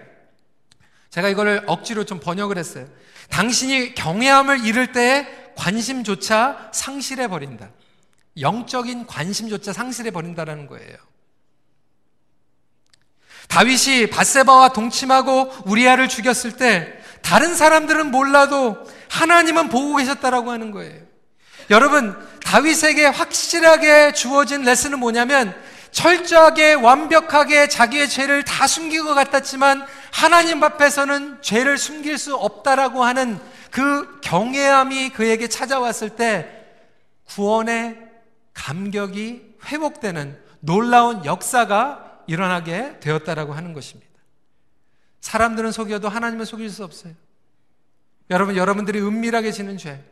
제가 1.10 1.28
이거를 1.28 1.62
억지로 1.66 2.04
좀 2.04 2.20
번역을 2.20 2.58
했어요. 2.58 2.86
당신이 3.30 3.94
경외함을 3.94 4.66
잃을 4.66 4.92
때 4.92 5.52
관심조차 5.56 6.70
상실해 6.72 7.28
버린다. 7.28 7.70
영적인 8.38 9.06
관심조차 9.06 9.72
상실해 9.72 10.10
버린다라는 10.10 10.66
거예요. 10.66 10.96
다윗이 13.48 14.10
바세바와 14.10 14.70
동침하고 14.70 15.52
우리아를 15.66 16.08
죽였을 16.08 16.56
때 16.56 16.92
다른 17.22 17.54
사람들은 17.54 18.10
몰라도 18.10 18.76
하나님은 19.08 19.68
보고 19.68 19.96
계셨다라고 19.96 20.50
하는 20.50 20.72
거예요. 20.72 21.05
여러분, 21.70 22.16
다윗에게 22.44 23.06
확실하게 23.06 24.12
주어진 24.12 24.62
레슨은 24.62 24.98
뭐냐면 25.00 25.54
철저하게 25.90 26.74
완벽하게 26.74 27.68
자기의 27.68 28.08
죄를 28.08 28.44
다 28.44 28.66
숨긴 28.66 29.04
것 29.04 29.14
같았지만 29.14 29.86
하나님 30.12 30.62
앞에서는 30.62 31.42
죄를 31.42 31.78
숨길 31.78 32.18
수 32.18 32.36
없다라고 32.36 33.02
하는 33.02 33.40
그 33.70 34.20
경외함이 34.20 35.10
그에게 35.10 35.48
찾아왔을 35.48 36.10
때 36.10 36.66
구원의 37.24 37.98
감격이 38.54 39.56
회복되는 39.66 40.38
놀라운 40.60 41.24
역사가 41.24 42.22
일어나게 42.26 43.00
되었다라고 43.00 43.54
하는 43.54 43.72
것입니다. 43.72 44.06
사람들은 45.20 45.72
속여도 45.72 46.08
하나님은 46.08 46.44
속일 46.44 46.70
수 46.70 46.84
없어요. 46.84 47.12
여러분, 48.30 48.56
여러분들이 48.56 49.00
은밀하게 49.00 49.52
지는 49.52 49.76
죄, 49.78 50.02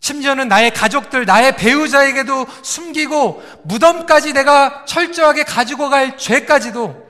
심지어는 0.00 0.48
나의 0.48 0.72
가족들, 0.72 1.26
나의 1.26 1.56
배우자에게도 1.56 2.46
숨기고 2.62 3.42
무덤까지 3.64 4.32
내가 4.32 4.84
철저하게 4.84 5.44
가지고 5.44 5.88
갈 5.88 6.16
죄까지도 6.16 7.08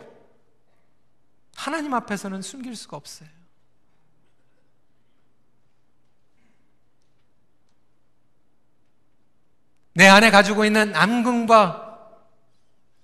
하나님 1.55 1.93
앞에서는 1.95 2.41
숨길 2.41 2.75
수가 2.77 2.97
없어요. 2.97 3.29
내 9.93 10.07
안에 10.07 10.31
가지고 10.31 10.65
있는 10.65 10.95
암금과 10.95 11.89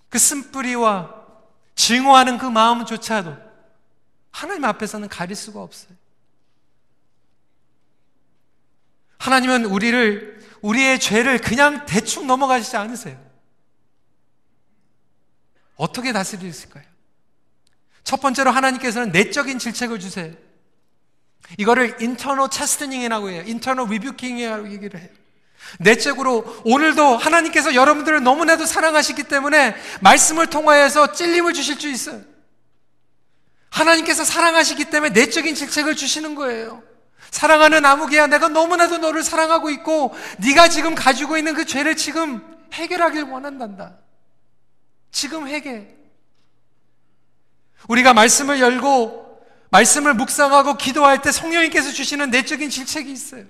그 0.08 0.18
쓴뿌리와 0.18 1.12
증오하는 1.74 2.38
그 2.38 2.46
마음조차도 2.46 3.36
하나님 4.30 4.64
앞에서는 4.64 5.08
가릴 5.08 5.34
수가 5.34 5.60
없어요. 5.60 6.03
하나님은 9.18 9.64
우리를, 9.66 10.42
우리의 10.62 10.98
죄를 10.98 11.38
그냥 11.38 11.86
대충 11.86 12.26
넘어가시지 12.26 12.76
않으세요. 12.76 13.18
어떻게 15.76 16.12
다스리실까요? 16.12 16.84
첫 18.04 18.20
번째로 18.20 18.50
하나님께서는 18.50 19.10
내적인 19.10 19.58
질책을 19.58 19.98
주세요. 19.98 20.32
이거를 21.58 21.96
인터널 22.00 22.48
체스트닝이라고 22.50 23.30
해요. 23.30 23.42
인터널 23.46 23.88
리뷰킹이라고 23.88 24.72
얘기를 24.72 25.00
해요. 25.00 25.08
내적으로 25.78 26.44
오늘도 26.64 27.16
하나님께서 27.16 27.74
여러분들을 27.74 28.22
너무나도 28.22 28.66
사랑하시기 28.66 29.24
때문에 29.24 29.74
말씀을 30.02 30.46
통하여서 30.48 31.12
찔림을 31.12 31.54
주실 31.54 31.80
수 31.80 31.88
있어요. 31.88 32.22
하나님께서 33.70 34.24
사랑하시기 34.24 34.84
때문에 34.86 35.12
내적인 35.12 35.54
질책을 35.54 35.96
주시는 35.96 36.34
거예요. 36.34 36.82
사랑하는 37.34 37.84
아무개야 37.84 38.28
내가 38.28 38.48
너무나도 38.48 38.98
너를 38.98 39.24
사랑하고 39.24 39.68
있고 39.70 40.14
네가 40.38 40.68
지금 40.68 40.94
가지고 40.94 41.36
있는 41.36 41.54
그 41.54 41.64
죄를 41.64 41.96
지금 41.96 42.40
해결하길 42.72 43.24
원한단다. 43.24 43.98
지금 45.10 45.48
해결. 45.48 45.96
우리가 47.88 48.14
말씀을 48.14 48.60
열고 48.60 49.44
말씀을 49.70 50.14
묵상하고 50.14 50.76
기도할 50.76 51.22
때 51.22 51.32
성령님께서 51.32 51.90
주시는 51.90 52.30
내적인 52.30 52.70
질책이 52.70 53.10
있어요. 53.10 53.46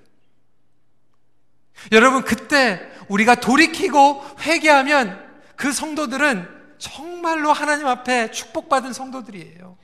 여러분 1.93 2.25
그때 2.25 2.81
우리가 3.09 3.35
돌이키고 3.35 4.25
회개하면 4.41 5.23
그 5.57 5.75
성도들은 5.75 6.49
정말로 6.79 7.53
하나님 7.53 7.87
앞에 7.87 8.31
축복받은 8.31 8.95
성도들이에요. 8.95 9.77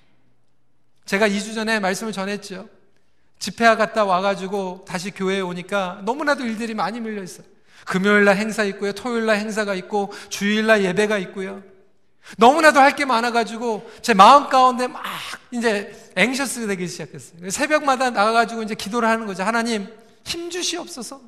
제가 1.04 1.28
2주 1.28 1.54
전에 1.54 1.80
말씀을 1.80 2.14
전했죠. 2.14 2.79
집회 3.40 3.64
갔다 3.74 4.04
와가지고 4.04 4.84
다시 4.86 5.10
교회에 5.10 5.40
오니까 5.40 6.02
너무나도 6.04 6.44
일들이 6.46 6.74
많이 6.74 7.00
밀려 7.00 7.22
있어요. 7.22 7.46
금요일 7.86 8.24
날 8.24 8.36
행사 8.36 8.62
있고요. 8.64 8.92
토요일 8.92 9.26
날 9.26 9.38
행사가 9.38 9.74
있고 9.74 10.12
주일 10.28 10.66
날 10.66 10.84
예배가 10.84 11.18
있고요. 11.18 11.62
너무나도 12.36 12.78
할 12.78 12.94
게 12.94 13.06
많아가지고 13.06 13.90
제 14.02 14.12
마음 14.12 14.48
가운데 14.50 14.86
막 14.86 15.02
이제 15.50 16.12
anxious 16.16 16.66
되기 16.66 16.86
시작했어요. 16.86 17.48
새벽마다 17.50 18.10
나가가지고 18.10 18.62
이제 18.62 18.74
기도를 18.74 19.08
하는 19.08 19.26
거죠. 19.26 19.42
하나님 19.42 19.88
힘 20.24 20.50
주시옵소서. 20.50 21.22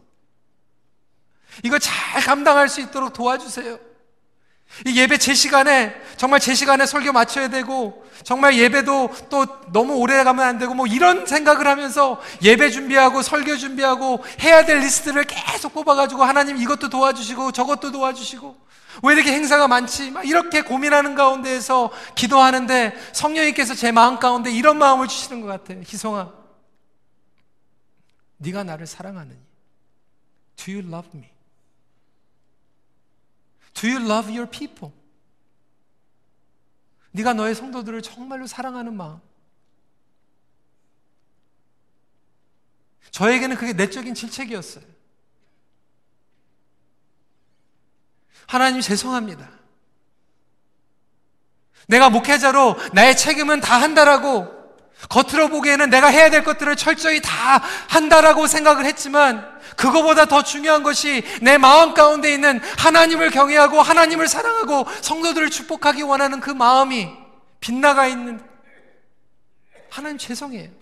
이거 1.65 1.79
잘 1.79 2.23
감당할 2.23 2.69
수 2.69 2.81
있도록 2.83 3.15
도와주세요. 3.15 3.79
이 4.87 4.99
예배 4.99 5.19
제 5.19 5.35
시간에 5.35 5.95
정말 6.17 6.41
제 6.41 6.55
시간에 6.55 6.87
설교 6.87 7.13
맞춰야 7.13 7.49
되고 7.49 8.05
정말 8.25 8.57
예배도 8.57 9.11
또 9.29 9.47
너무 9.73 9.95
오래 9.97 10.23
가면 10.25 10.45
안 10.45 10.59
되고 10.59 10.75
뭐 10.75 10.87
이런 10.87 11.27
생각을 11.27 11.67
하면서 11.67 12.21
예배 12.43 12.71
준비하고 12.71 13.23
설교 13.23 13.57
준비하고 13.57 14.25
해야 14.41 14.65
될 14.65 14.79
리스트를 14.79 15.25
계속 15.25 15.75
뽑아가지고 15.75 16.25
하나님 16.25 16.57
이것도 16.57 16.89
도와주시고 16.89 17.53
저것도 17.53 17.93
도와주시고 17.93 18.57
왜 19.03 19.15
이렇게 19.15 19.33
행사가 19.33 19.69
많지? 19.69 20.11
막 20.11 20.27
이렇게 20.27 20.63
고민하는 20.63 21.15
가운데에서 21.15 21.91
기도하는데 22.15 22.95
성령님께서 23.13 23.75
제 23.75 23.91
마음 23.91 24.19
가운데 24.19 24.51
이런 24.51 24.79
마음을 24.79 25.09
주시는 25.09 25.41
것 25.41 25.47
같아요. 25.49 25.81
희성아, 25.81 26.31
네가 28.37 28.65
나를 28.65 28.87
사랑하느니? 28.87 29.41
Do 30.57 30.75
you 30.75 30.87
love 30.87 31.09
me? 31.15 31.32
Do 33.75 33.89
you 33.89 34.05
love 34.05 34.31
your 34.31 34.51
people? 34.51 34.93
네가 37.13 37.35
너의 37.35 37.55
성도들을 37.55 38.03
정말로 38.03 38.47
사랑하는 38.47 38.97
마음. 38.97 39.21
저에게는 43.11 43.57
그게 43.57 43.73
내적인 43.75 44.15
질책이었어요. 44.15 44.85
하나님 48.47 48.81
죄송합니다. 48.81 49.51
내가 51.89 52.11
목회자로 52.11 52.77
나의 52.95 53.17
책임은 53.17 53.61
다 53.61 53.81
한다라고 53.81 54.62
겉으로 55.09 55.49
보기에는 55.49 55.91
내가 55.91 56.09
해야 56.09 56.31
될 56.31 56.45
것들을 56.45 56.77
철저히 56.77 57.21
다 57.21 57.63
한다라고 57.89 58.47
생각을 58.47 58.85
했지만 58.85 59.51
그거보다 59.77 60.27
더 60.27 60.43
중요한 60.43 60.83
것이 60.83 61.25
내 61.41 61.59
마음 61.59 61.95
가운데 61.95 62.33
있는 62.33 62.61
하나님을 62.79 63.31
경외하고 63.31 63.81
하나님을 63.81 64.29
사랑하고 64.29 64.87
성도들을 65.01 65.51
축복하기 65.51 66.03
원하는 66.03 66.41
그 66.41 66.51
마음이 66.51 67.09
빗나가 67.61 68.07
있는 68.07 68.41
하나님 69.91 70.19
죄송해요. 70.19 70.82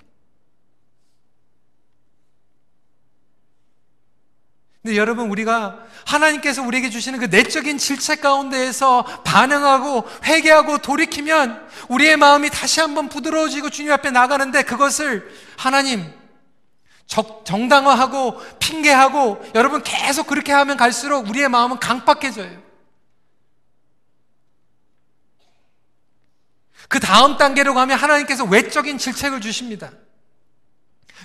근데 4.82 4.96
여러분 4.96 5.28
우리가 5.28 5.78
하나님께서 6.06 6.62
우리에게 6.62 6.88
주시는 6.88 7.18
그 7.18 7.26
내적인 7.26 7.76
질책 7.76 8.22
가운데에서 8.22 9.02
반응하고 9.24 10.08
회개하고 10.24 10.78
돌이키면 10.78 11.68
우리의 11.88 12.16
마음이 12.16 12.48
다시 12.48 12.80
한번 12.80 13.10
부드러워지고 13.10 13.68
주님 13.68 13.92
앞에 13.92 14.10
나가는데 14.10 14.62
그것을 14.62 15.30
하나님 15.58 16.10
정당화하고 17.06 18.40
핑계하고 18.58 19.44
여러분 19.54 19.82
계속 19.82 20.26
그렇게 20.26 20.52
하면 20.52 20.78
갈수록 20.78 21.28
우리의 21.28 21.50
마음은 21.50 21.78
강팍해져요. 21.78 22.70
그 26.88 27.00
다음 27.00 27.36
단계로 27.36 27.74
가면 27.74 27.98
하나님께서 27.98 28.44
외적인 28.44 28.96
질책을 28.96 29.40
주십니다. 29.42 29.90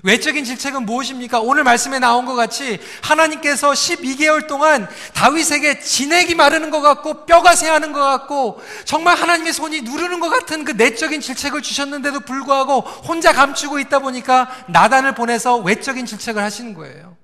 외적인 0.06 0.46
질책은 0.46 0.86
무엇입니까? 0.86 1.40
오늘 1.40 1.64
말씀에 1.64 1.98
나온 1.98 2.26
것 2.26 2.36
같이 2.36 2.80
하나님께서 3.02 3.72
12개월 3.72 4.48
동안 4.48 4.88
다윗에게 5.16 5.80
진액이 5.80 6.36
마르는 6.36 6.70
것 6.70 6.82
같고 6.82 7.26
뼈가 7.26 7.56
새하는 7.56 7.92
것 7.92 8.02
같고 8.02 8.62
정말 8.86 9.18
하나님의 9.18 9.52
손이 9.52 9.82
누르는 9.82 10.20
것 10.20 10.30
같은 10.30 10.64
그 10.64 10.74
내적인 10.74 11.22
질책을 11.22 11.64
주셨는데도 11.64 12.20
불구하고 12.20 12.82
혼자 12.82 13.34
감추고 13.34 13.80
있다 13.80 13.98
보니까 13.98 14.48
나단을 14.70 15.16
보내서 15.16 15.58
외적인 15.58 16.06
질책을 16.06 16.42
하시는 16.44 16.76
거예요. 16.76 17.18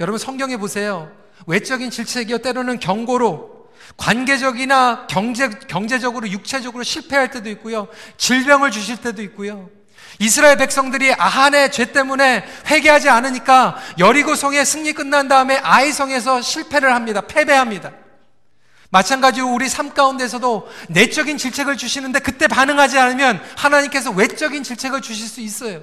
여러분 0.00 0.18
성경에 0.18 0.56
보세요. 0.56 1.12
외적인 1.46 1.92
질책이요 1.92 2.38
때로는 2.38 2.80
경고로 2.80 3.68
관계적이나 3.96 5.06
경제, 5.08 5.48
경제적으로 5.48 6.28
육체적으로 6.28 6.82
실패할 6.82 7.30
때도 7.30 7.48
있고요. 7.50 7.86
질병을 8.16 8.72
주실 8.72 8.96
때도 8.96 9.22
있고요. 9.22 9.70
이스라엘 10.20 10.58
백성들이 10.58 11.14
아한의 11.14 11.72
죄 11.72 11.92
때문에 11.92 12.44
회개하지 12.66 13.08
않으니까 13.08 13.78
여리고 13.98 14.34
성의 14.34 14.66
승리 14.66 14.92
끝난 14.92 15.28
다음에 15.28 15.56
아이 15.56 15.92
성에서 15.92 16.42
실패를 16.42 16.94
합니다. 16.94 17.22
패배합니다. 17.22 17.90
마찬가지로 18.90 19.50
우리 19.50 19.70
삶 19.70 19.94
가운데서도 19.94 20.68
내적인 20.90 21.38
질책을 21.38 21.78
주시는데 21.78 22.18
그때 22.18 22.48
반응하지 22.48 22.98
않으면 22.98 23.42
하나님께서 23.56 24.10
외적인 24.10 24.62
질책을 24.62 25.00
주실 25.00 25.26
수 25.26 25.40
있어요. 25.40 25.82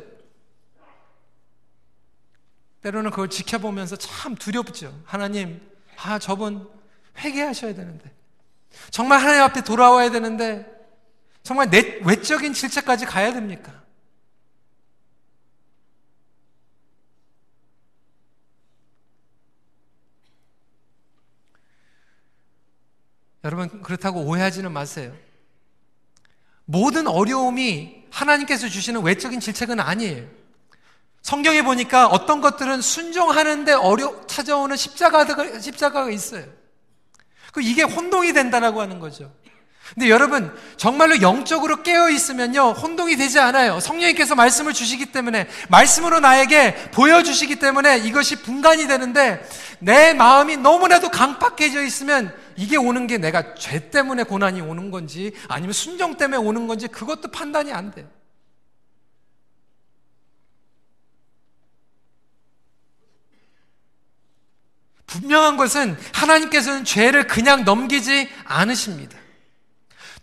때로는 2.83 3.09
그걸 3.09 3.29
지켜보면서 3.29 3.95
참 3.95 4.35
두렵죠. 4.35 4.93
하나님, 5.03 5.59
아, 5.97 6.19
저분 6.19 6.69
회개하셔야 7.17 7.73
되는데. 7.73 8.11
정말 8.91 9.19
하나님 9.19 9.41
앞에 9.41 9.63
돌아와야 9.63 10.11
되는데, 10.11 10.65
정말 11.41 11.71
내, 11.71 11.99
외적인 12.03 12.53
질책까지 12.53 13.05
가야 13.07 13.33
됩니까? 13.33 13.76
여러분, 23.47 23.81
그렇다고 23.81 24.19
오해하지는 24.25 24.73
마세요. 24.73 25.13
모든 26.65 27.07
어려움이 27.07 28.03
하나님께서 28.11 28.67
주시는 28.67 29.03
외적인 29.03 29.39
질책은 29.39 29.79
아니에요. 29.79 30.27
성경에 31.21 31.61
보니까 31.61 32.07
어떤 32.07 32.41
것들은 32.41 32.81
순종하는데 32.81 33.71
어려, 33.71 34.25
찾아오는 34.27 34.75
십자가가, 34.75 35.61
십자가가 35.61 36.11
있어요. 36.11 36.43
그 37.53 37.61
이게 37.61 37.83
혼동이 37.83 38.33
된다라고 38.33 38.81
하는 38.81 38.99
거죠. 38.99 39.33
근데 39.93 40.09
여러분, 40.09 40.55
정말로 40.75 41.21
영적으로 41.21 41.81
깨어 41.81 42.09
있으면요, 42.09 42.71
혼동이 42.71 43.15
되지 43.15 43.39
않아요. 43.39 43.79
성령님께서 43.79 44.35
말씀을 44.35 44.73
주시기 44.73 45.07
때문에, 45.07 45.47
말씀으로 45.69 46.19
나에게 46.19 46.91
보여주시기 46.91 47.57
때문에 47.57 47.97
이것이 47.99 48.37
분간이 48.41 48.87
되는데, 48.87 49.47
내 49.79 50.13
마음이 50.13 50.57
너무나도 50.57 51.09
강팍해져 51.09 51.83
있으면 51.83 52.33
이게 52.55 52.75
오는 52.75 53.07
게 53.07 53.17
내가 53.17 53.55
죄 53.55 53.89
때문에 53.89 54.23
고난이 54.23 54.61
오는 54.61 54.89
건지 54.89 55.31
아니면 55.47 55.73
순정 55.73 56.17
때문에 56.17 56.37
오는 56.37 56.67
건지 56.67 56.87
그것도 56.87 57.29
판단이 57.29 57.71
안 57.71 57.91
돼. 57.91 58.07
분명한 65.05 65.55
것은 65.57 65.97
하나님께서는 66.13 66.83
죄를 66.83 67.27
그냥 67.27 67.63
넘기지 67.63 68.29
않으십니다. 68.43 69.16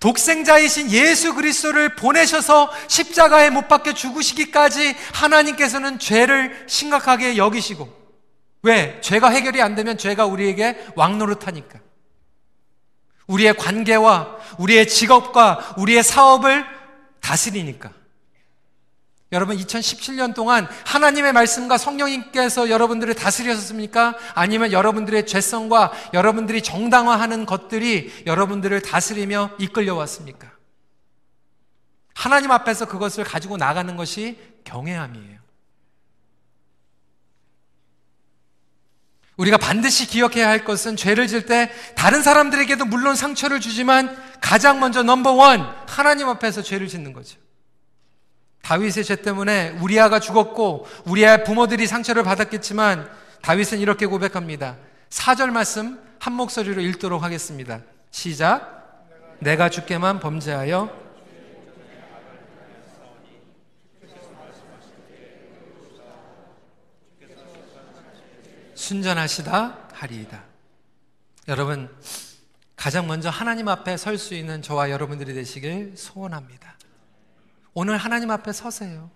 독생자이신 0.05 0.91
예수 0.91 1.33
그리스도를 1.35 1.97
보내셔서 1.97 2.71
십자가에 2.89 3.49
못 3.49 3.69
박혀 3.69 3.95
죽으시기까지 3.95 4.95
하나님께서는 5.15 5.99
죄를 5.99 6.67
심각하게 6.69 7.39
여기시고 7.39 7.89
왜? 8.61 9.01
죄가 9.01 9.31
해결이 9.31 9.63
안 9.63 9.75
되면 9.75 9.97
죄가 9.97 10.27
우리에게 10.27 10.89
왕노릇하니까. 10.95 11.81
우리의 13.29 13.57
관계와 13.57 14.37
우리의 14.59 14.89
직업과 14.89 15.77
우리의 15.79 16.03
사업을 16.03 16.67
다스리니까. 17.21 17.91
여러분 19.35 19.57
2017년 19.57 20.33
동안 20.33 20.69
하나님의 20.87 21.33
말씀과 21.33 21.77
성령님께서 21.77 22.71
여러분들을 22.71 23.15
다스리셨습니까? 23.15 24.17
아니면 24.35 24.71
여러분들의 24.73 25.27
죄성과 25.27 25.93
여러분들이 26.15 26.63
정당화하는 26.63 27.45
것들이 27.45 28.23
여러분들을 28.27 28.81
다스리며 28.81 29.51
이끌려 29.59 29.97
왔습니까? 29.97 30.53
하나님 32.15 32.53
앞에서 32.53 32.87
그것을 32.87 33.25
가지고 33.25 33.57
나가는 33.57 33.97
것이 33.97 34.39
경외함이에요. 34.63 35.35
우리가 39.37 39.57
반드시 39.59 40.07
기억해야 40.07 40.49
할 40.49 40.65
것은 40.65 40.95
죄를 40.95 41.27
질 41.27 41.47
때 41.47 41.73
다른 41.97 42.23
사람들에게도 42.23 42.85
물론 42.85 43.17
상처를 43.17 43.59
주지만 43.61 44.17
가장 44.41 44.79
먼저 44.79 45.03
넘버원 45.03 45.61
하나님 45.89 46.29
앞에서 46.29 46.63
죄를 46.63 46.87
짓는 46.87 47.13
거죠. 47.13 47.44
다윗의 48.65 49.05
죄 49.05 49.17
때문에 49.17 49.77
우리아가 49.81 50.19
죽었고 50.19 50.87
우리아의 51.05 51.45
부모들이 51.45 51.87
상처를 51.87 52.23
받았겠지만 52.23 53.11
다윗은 53.43 53.79
이렇게 53.79 54.07
고백합니다. 54.07 54.77
4절 55.11 55.51
말씀 55.51 56.01
한 56.19 56.33
목소리로 56.33 56.81
읽도록 56.81 57.23
하겠습니다. 57.23 57.83
시작. 58.11 59.05
내가 59.41 59.69
죽게만 59.69 60.19
범죄하여 60.19 61.05
순전하시다 68.75 69.89
하리이다. 69.93 70.43
여러분, 71.49 71.95
가장 72.77 73.07
먼저 73.07 73.29
하나님 73.29 73.69
앞에 73.69 73.99
설 73.99 74.17
수 74.19 74.35
있는 74.35 74.63
저와 74.63 74.91
여러분들이 74.91 75.35
되시길 75.35 75.95
소원합니다. 75.97 76.74
오늘 77.75 77.97
하나님 77.97 78.31
앞에 78.31 78.53
서세요. 78.53 79.11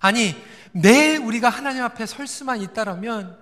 아니, 0.00 0.34
매일 0.72 1.18
우리가 1.18 1.48
하나님 1.48 1.84
앞에 1.84 2.06
설 2.06 2.26
수만 2.26 2.60
있다면 2.60 3.38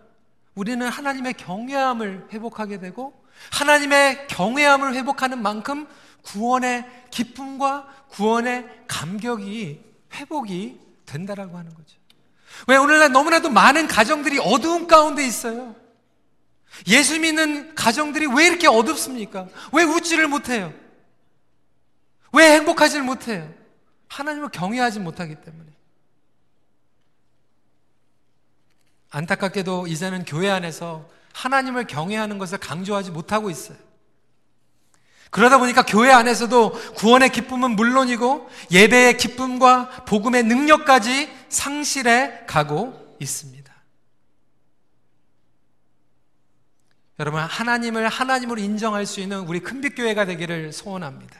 우리는 0.54 0.86
하나님의 0.86 1.34
경외함을 1.34 2.26
회복하게 2.32 2.80
되고 2.80 3.24
하나님의 3.52 4.26
경외함을 4.26 4.94
회복하는 4.94 5.40
만큼 5.40 5.86
구원의 6.22 6.84
기쁨과 7.10 8.04
구원의 8.10 8.66
감격이 8.88 9.80
회복이 10.12 10.78
된다라고 11.06 11.56
하는 11.56 11.72
거죠. 11.72 11.96
왜 12.66 12.76
오늘날 12.76 13.12
너무나도 13.12 13.48
많은 13.48 13.86
가정들이 13.86 14.38
어두운 14.40 14.86
가운데 14.86 15.24
있어요. 15.24 15.74
예수 16.88 17.18
믿는 17.18 17.74
가정들이 17.74 18.26
왜 18.26 18.46
이렇게 18.46 18.66
어둡습니까? 18.66 19.48
왜 19.72 19.84
웃지를 19.84 20.28
못해요? 20.28 20.72
왜 22.32 22.56
행복하지를 22.56 23.04
못해요? 23.04 23.59
하나님을 24.10 24.50
경외하지 24.50 25.00
못하기 25.00 25.36
때문에. 25.36 25.70
안타깝게도 29.10 29.86
이제는 29.86 30.24
교회 30.24 30.50
안에서 30.50 31.08
하나님을 31.32 31.86
경외하는 31.86 32.38
것을 32.38 32.58
강조하지 32.58 33.12
못하고 33.12 33.50
있어요. 33.50 33.78
그러다 35.30 35.58
보니까 35.58 35.82
교회 35.82 36.10
안에서도 36.10 36.72
구원의 36.94 37.30
기쁨은 37.30 37.76
물론이고 37.76 38.50
예배의 38.72 39.16
기쁨과 39.16 40.04
복음의 40.04 40.42
능력까지 40.42 41.32
상실해 41.48 42.46
가고 42.46 43.16
있습니다. 43.20 43.60
여러분, 47.20 47.40
하나님을 47.42 48.08
하나님으로 48.08 48.60
인정할 48.60 49.06
수 49.06 49.20
있는 49.20 49.40
우리 49.40 49.60
큰빛교회가 49.60 50.24
되기를 50.24 50.72
소원합니다. 50.72 51.38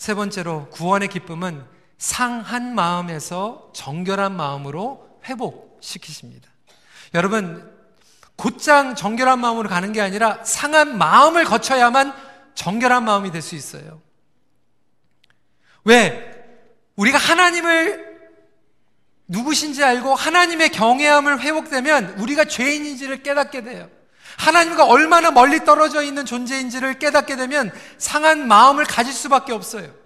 세 0.00 0.14
번째로 0.14 0.70
구원의 0.70 1.08
기쁨은 1.08 1.62
상한 1.98 2.74
마음에서 2.74 3.70
정결한 3.74 4.34
마음으로 4.34 5.20
회복시키십니다. 5.26 6.48
여러분, 7.12 7.70
곧장 8.34 8.94
정결한 8.94 9.38
마음으로 9.40 9.68
가는 9.68 9.92
게 9.92 10.00
아니라 10.00 10.42
상한 10.42 10.96
마음을 10.96 11.44
거쳐야만 11.44 12.14
정결한 12.54 13.04
마음이 13.04 13.30
될 13.30 13.42
수 13.42 13.54
있어요. 13.54 14.00
왜? 15.84 16.48
우리가 16.96 17.18
하나님을 17.18 18.30
누구신지 19.28 19.84
알고 19.84 20.14
하나님의 20.14 20.70
경외함을 20.70 21.42
회복되면 21.42 22.20
우리가 22.20 22.46
죄인인지를 22.46 23.22
깨닫게 23.22 23.64
돼요. 23.64 23.90
하나님과 24.38 24.86
얼마나 24.86 25.30
멀리 25.30 25.64
떨어져 25.64 26.02
있는 26.02 26.24
존재인지를 26.24 26.98
깨닫게 26.98 27.36
되면 27.36 27.72
상한 27.98 28.48
마음을 28.48 28.84
가질 28.84 29.12
수밖에 29.12 29.52
없어요. 29.52 30.00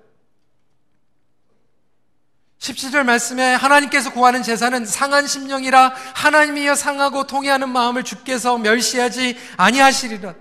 17절 2.58 3.04
말씀에 3.04 3.54
하나님께서 3.54 4.10
구하는 4.12 4.42
제사는 4.42 4.86
상한 4.86 5.26
심령이라 5.26 5.94
하나님이여 6.14 6.74
상하고 6.74 7.26
통해하는 7.26 7.68
마음을 7.68 8.04
주께서 8.04 8.56
멸시하지 8.56 9.36
아니하시리라. 9.58 10.34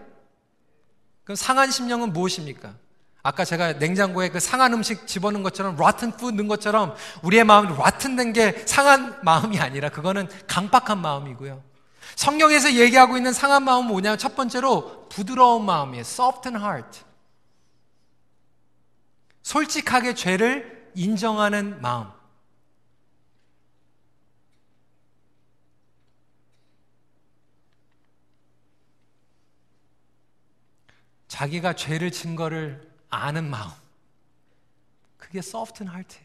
그럼 1.26 1.36
상한 1.36 1.70
심령은 1.70 2.14
무엇입니까? 2.14 2.76
아까 3.24 3.46
제가 3.46 3.74
냉장고에 3.74 4.30
그 4.30 4.40
상한 4.40 4.74
음식 4.74 5.08
집어넣은 5.08 5.44
것처럼 5.44 5.76
rotten 5.76 6.14
food 6.14 6.36
넣은 6.36 6.48
것처럼 6.48 6.96
우리의 7.24 7.46
마음이 7.46 7.72
rotten 7.72 8.16
된게 8.16 8.64
상한 8.68 9.18
마음이 9.24 9.60
아니라 9.60 9.90
그거는 9.90 10.28
강박한 10.48 11.00
마음이고요. 11.00 11.73
성경에서 12.16 12.74
얘기하고 12.74 13.18
있는 13.18 13.34
상한 13.34 13.64
마음은 13.64 13.88
뭐냐면 13.88 14.18
첫 14.18 14.36
번째로 14.36 15.08
부드러운 15.10 15.66
마음이에요. 15.66 16.02
soft 16.02 16.48
and 16.48 16.64
heart. 16.64 17.02
솔직하게 19.42 20.16
죄를 20.16 20.92
인정하는 20.96 21.82
마음. 21.82 22.12
자기가 31.28 31.74
죄를 31.74 32.12
진 32.12 32.36
거를 32.36 32.94
아는 33.10 33.50
마음. 33.50 33.72
그게 35.18 35.40
soft 35.40 35.84
and 35.84 35.92
heart예요. 35.92 36.23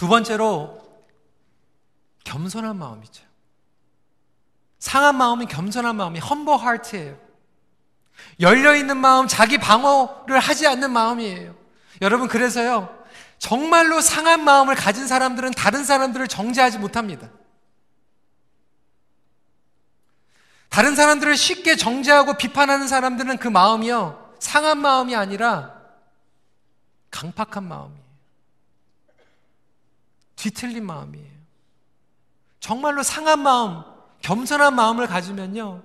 두 0.00 0.08
번째로 0.08 0.80
겸손한 2.24 2.78
마음이죠. 2.78 3.22
상한 4.78 5.14
마음이 5.14 5.44
겸손한 5.44 5.94
마음이 5.94 6.18
험버 6.20 6.56
하트예요. 6.56 7.18
열려 8.40 8.74
있는 8.74 8.96
마음, 8.96 9.28
자기 9.28 9.58
방어를 9.58 10.38
하지 10.38 10.66
않는 10.66 10.90
마음이에요. 10.90 11.54
여러분 12.00 12.28
그래서요. 12.28 12.88
정말로 13.36 14.00
상한 14.00 14.42
마음을 14.42 14.74
가진 14.74 15.06
사람들은 15.06 15.50
다른 15.50 15.84
사람들을 15.84 16.28
정죄하지 16.28 16.78
못합니다. 16.78 17.28
다른 20.70 20.96
사람들을 20.96 21.36
쉽게 21.36 21.76
정죄하고 21.76 22.38
비판하는 22.38 22.88
사람들은 22.88 23.36
그 23.36 23.48
마음이요. 23.48 24.34
상한 24.38 24.78
마음이 24.78 25.14
아니라 25.14 25.78
강팍한 27.10 27.64
마음이에요. 27.64 27.99
뒤틀린 30.40 30.86
마음이에요. 30.86 31.28
정말로 32.60 33.02
상한 33.02 33.40
마음, 33.40 33.82
겸손한 34.22 34.74
마음을 34.74 35.06
가지면요. 35.06 35.82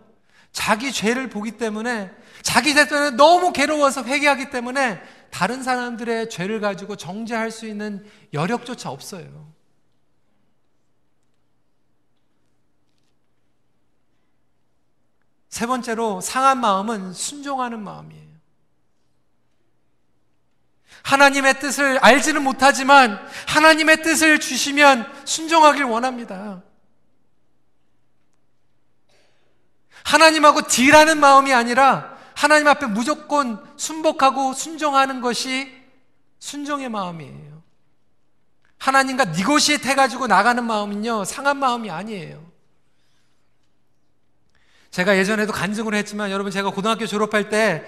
자기 0.53 0.93
죄를 0.93 1.29
보기 1.29 1.57
때문에 1.57 2.09
자기 2.41 2.73
죄 2.73 2.87
때문에 2.87 3.11
너무 3.11 3.51
괴로워서 3.51 4.03
회개하기 4.03 4.51
때문에 4.51 5.01
다른 5.29 5.61
사람들의 5.61 6.29
죄를 6.29 6.61
가지고 6.61 6.95
정죄할 6.95 7.51
수 7.51 7.67
있는 7.67 8.05
여력조차 8.31 8.89
없어요. 8.89 9.53
세 15.49 15.65
번째로 15.67 16.21
상한 16.21 16.61
마음은 16.61 17.11
순종하는 17.11 17.83
마음이에요. 17.83 18.24
하나님의 21.05 21.59
뜻을 21.59 21.99
알지는 21.99 22.43
못하지만 22.43 23.19
하나님의 23.47 24.01
뜻을 24.01 24.39
주시면 24.39 25.05
순종하길 25.23 25.83
원합니다. 25.83 26.63
하나님하고 30.03 30.63
딜하는 30.63 31.19
마음이 31.19 31.53
아니라 31.53 32.17
하나님 32.33 32.67
앞에 32.67 32.87
무조건 32.87 33.63
순복하고 33.77 34.53
순종하는 34.53 35.21
것이 35.21 35.71
순종의 36.39 36.89
마음이에요. 36.89 37.61
하나님과 38.79 39.25
니고시에 39.25 39.77
해가지고 39.77 40.27
나가는 40.27 40.63
마음은요, 40.63 41.23
상한 41.25 41.57
마음이 41.57 41.89
아니에요. 41.91 42.43
제가 44.89 45.17
예전에도 45.17 45.53
간증을 45.53 45.93
했지만 45.93 46.31
여러분 46.31 46.51
제가 46.51 46.71
고등학교 46.71 47.05
졸업할 47.05 47.49
때 47.49 47.83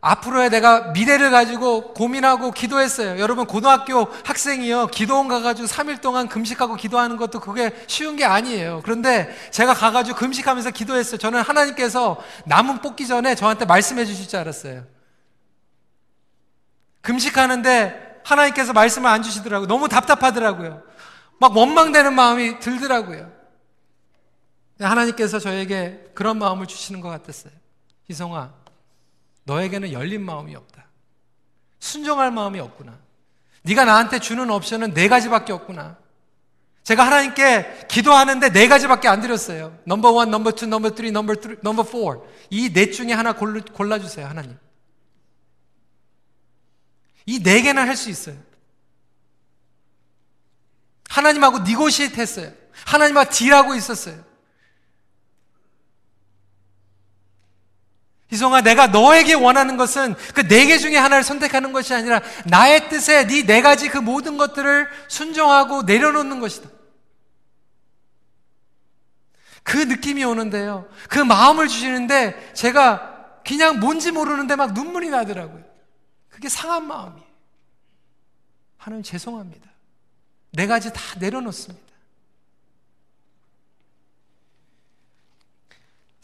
앞으로의 0.00 0.50
내가 0.50 0.92
미래를 0.92 1.30
가지고 1.30 1.92
고민하고 1.92 2.52
기도했어요. 2.52 3.18
여러분, 3.18 3.46
고등학교 3.46 4.08
학생이요. 4.24 4.88
기도원 4.88 5.26
가가지고 5.28 5.66
3일 5.66 6.00
동안 6.00 6.28
금식하고 6.28 6.76
기도하는 6.76 7.16
것도 7.16 7.40
그게 7.40 7.72
쉬운 7.88 8.16
게 8.16 8.24
아니에요. 8.24 8.80
그런데 8.84 9.34
제가 9.50 9.74
가가지고 9.74 10.16
금식하면서 10.16 10.70
기도했어요. 10.70 11.18
저는 11.18 11.42
하나님께서 11.42 12.22
나무 12.44 12.80
뽑기 12.80 13.06
전에 13.06 13.34
저한테 13.34 13.64
말씀해 13.64 14.04
주실 14.04 14.28
줄 14.28 14.38
알았어요. 14.38 14.84
금식하는데 17.00 18.20
하나님께서 18.24 18.72
말씀을 18.72 19.08
안 19.08 19.22
주시더라고요. 19.22 19.66
너무 19.66 19.88
답답하더라고요. 19.88 20.82
막 21.40 21.56
원망되는 21.56 22.14
마음이 22.14 22.60
들더라고요. 22.60 23.32
하나님께서 24.80 25.38
저에게 25.38 26.04
그런 26.14 26.38
마음을 26.38 26.66
주시는 26.66 27.00
것 27.00 27.08
같았어요. 27.08 27.52
희송아, 28.10 28.52
너에게는 29.48 29.92
열린 29.92 30.22
마음이 30.24 30.54
없다. 30.54 30.86
순종할 31.80 32.30
마음이 32.30 32.60
없구나. 32.60 32.98
네가 33.62 33.84
나한테 33.84 34.18
주는 34.20 34.48
옵션은 34.50 34.92
네 34.94 35.08
가지밖에 35.08 35.52
없구나. 35.52 35.96
제가 36.84 37.04
하나님께 37.04 37.86
기도하는데 37.88 38.50
네 38.50 38.68
가지밖에 38.68 39.08
안 39.08 39.20
드렸어요. 39.20 39.78
number 39.84 40.10
one, 40.10 40.30
number 40.30 40.52
two, 40.52 40.66
number 40.66 40.94
three, 40.94 41.10
number 41.10 41.34
three, 41.42 41.56
number 41.62 41.82
four. 41.84 42.26
이넷 42.50 42.92
중에 42.92 43.12
하나 43.12 43.32
골라, 43.34 43.98
주세요 43.98 44.26
하나님. 44.26 44.56
이 47.26 47.42
네 47.42 47.60
개는 47.62 47.86
할 47.86 47.99
수 47.99 48.08
있어요. 48.10 48.36
하나님하고 51.08 51.60
negotiate 51.60 52.20
했어요. 52.20 52.52
하나님하고 52.86 53.30
deal하고 53.30 53.74
있었어요. 53.74 54.27
희성아, 58.30 58.60
내가 58.60 58.88
너에게 58.88 59.32
원하는 59.34 59.76
것은 59.76 60.14
그 60.34 60.42
네 60.46 60.66
개 60.66 60.76
중에 60.78 60.96
하나를 60.96 61.24
선택하는 61.24 61.72
것이 61.72 61.94
아니라 61.94 62.20
나의 62.44 62.88
뜻에 62.90 63.26
네 63.26 63.42
네 63.44 63.62
가지 63.62 63.88
그 63.88 63.96
모든 63.98 64.36
것들을 64.36 64.86
순종하고 65.08 65.82
내려놓는 65.82 66.38
것이다. 66.40 66.68
그 69.62 69.76
느낌이 69.78 70.24
오는데요. 70.24 70.88
그 71.08 71.18
마음을 71.18 71.68
주시는데 71.68 72.52
제가 72.54 73.40
그냥 73.46 73.80
뭔지 73.80 74.10
모르는데 74.12 74.56
막 74.56 74.72
눈물이 74.74 75.08
나더라고요. 75.10 75.64
그게 76.28 76.48
상한 76.48 76.86
마음이에요. 76.86 77.26
하나님 78.76 79.02
죄송합니다. 79.02 79.68
네 80.52 80.66
가지 80.66 80.92
다 80.92 81.00
내려놓습니다. 81.18 81.87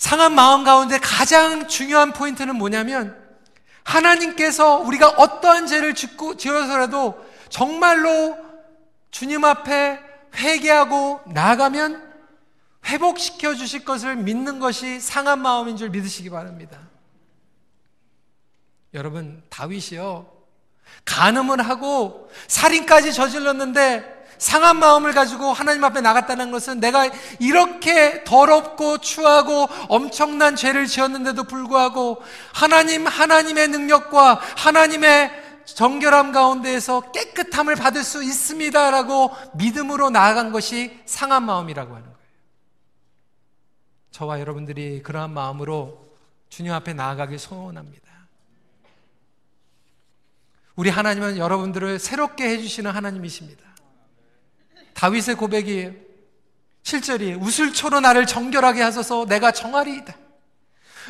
상한 0.05 0.35
마음 0.35 0.65
가운데 0.65 0.99
가장 0.99 1.67
중요한 1.67 2.13
포인트는 2.13 2.57
뭐냐면 2.57 3.17
하나님께서 3.85 4.77
우리가 4.81 5.09
어떠한 5.09 5.67
죄를 5.67 5.95
짓고 5.95 6.37
지어서라도 6.37 7.25
정말로 7.49 8.37
주님 9.11 9.47
앞에 9.47 9.99
회개하고 10.37 11.23
나아가면 11.29 12.07
회복시켜 12.85 13.55
주실 13.55 13.87
것을 13.87 14.17
믿는 14.17 14.59
것이 14.59 15.01
상한 15.01 15.41
마음인 15.41 15.79
줄 15.79 15.89
믿으시기 15.89 16.29
바랍니다. 16.29 16.81
여러분, 18.93 19.43
다윗이요. 19.49 20.31
간음을 21.07 21.67
하고 21.67 22.31
살인까지 22.47 23.15
저질렀는데 23.15 24.14
상한 24.39 24.79
마음을 24.79 25.13
가지고 25.13 25.53
하나님 25.53 25.85
앞에 25.85 26.01
나갔다는 26.01 26.51
것은 26.51 26.81
내가 26.81 27.11
이렇게 27.39 28.25
더럽고 28.25 28.99
추하고 28.99 29.69
엄청난 29.89 30.57
죄를 30.57 30.87
지었는데도 30.87 31.45
불구하고 31.45 32.23
하나님, 32.53 33.07
하나님의 33.07 33.69
능력과 33.69 34.41
하나님의 34.57 35.45
정결함 35.65 36.33
가운데에서 36.33 37.13
깨끗함을 37.13 37.77
받을 37.77 38.05
수 38.05 38.23
있습니다라고 38.23 39.31
믿음으로 39.55 40.11
나아간 40.11 40.53
것이 40.53 41.01
상한 41.07 41.45
마음이라고 41.45 41.95
하는 41.95 42.05
거예요. 42.05 42.19
저와 44.11 44.41
여러분들이 44.41 45.03
그러한 45.03 45.33
마음으로 45.33 46.05
주님 46.49 46.73
앞에 46.73 46.93
나아가길 46.93 47.39
소원합니다. 47.39 48.05
우리 50.77 50.91
하나님은 50.91 51.39
여러분들을 51.39 51.99
새롭게 51.99 52.49
해주시는 52.51 52.91
하나님이십니다. 52.91 53.63
다윗의 54.95 55.35
고백이에요. 55.37 55.93
7절이 56.85 57.41
우슬초로 57.43 58.01
나를 58.01 58.27
정결하게 58.27 58.83
하소서 58.83 59.27
내가 59.27 59.51
정하리이다. 59.53 60.15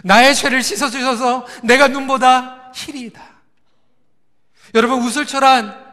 나의 0.02 0.34
죄를 0.34 0.62
씻어주셔서 0.62 1.46
내가 1.62 1.88
눈보다 1.88 2.72
희리이다. 2.74 3.22
여러분 4.74 5.02
우슬초란 5.02 5.84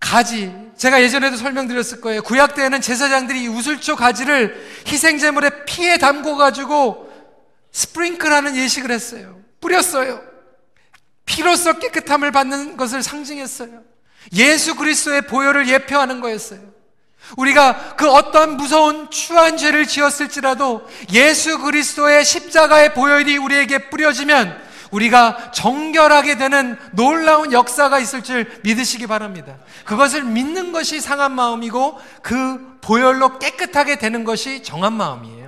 가지 0.00 0.52
제가 0.76 1.02
예전에도 1.02 1.36
설명드렸을 1.36 2.00
거예요. 2.00 2.22
구약 2.22 2.54
때에는 2.54 2.80
제사장들이 2.80 3.48
우슬초 3.48 3.96
가지를 3.96 4.68
희생 4.86 5.18
제물에 5.18 5.64
피에 5.64 5.98
담고 5.98 6.36
가지고 6.36 7.12
스프링클하는 7.72 8.56
예식을 8.56 8.90
했어요. 8.90 9.40
뿌렸어요. 9.60 10.22
피로써 11.24 11.78
깨끗함을 11.78 12.30
받는 12.30 12.76
것을 12.76 13.02
상징했어요. 13.02 13.82
예수 14.34 14.74
그리스도의 14.76 15.22
보혈을 15.22 15.68
예표하는 15.68 16.20
거였어요. 16.20 16.75
우리가 17.36 17.96
그 17.96 18.08
어떤 18.08 18.56
무서운 18.56 19.10
추한 19.10 19.56
죄를 19.56 19.86
지었을지라도 19.86 20.86
예수 21.12 21.58
그리스도의 21.58 22.24
십자가의 22.24 22.94
보혈이 22.94 23.36
우리에게 23.36 23.90
뿌려지면 23.90 24.64
우리가 24.90 25.50
정결하게 25.50 26.38
되는 26.38 26.78
놀라운 26.92 27.52
역사가 27.52 27.98
있을 27.98 28.22
줄 28.22 28.60
믿으시기 28.62 29.06
바랍니다. 29.06 29.58
그것을 29.84 30.22
믿는 30.24 30.72
것이 30.72 31.00
상한 31.00 31.32
마음이고 31.32 31.98
그 32.22 32.78
보혈로 32.80 33.38
깨끗하게 33.38 33.98
되는 33.98 34.24
것이 34.24 34.62
정한 34.62 34.92
마음이에요. 34.92 35.46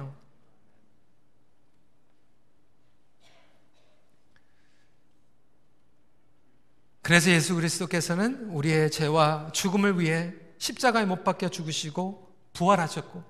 그래서 7.03 7.31
예수 7.31 7.55
그리스도께서는 7.55 8.49
우리의 8.51 8.91
죄와 8.91 9.49
죽음을 9.53 9.99
위해 9.99 10.35
십자가에 10.59 11.05
못 11.05 11.25
박혀 11.25 11.49
죽으시고 11.49 12.29
부활하셨고 12.53 13.23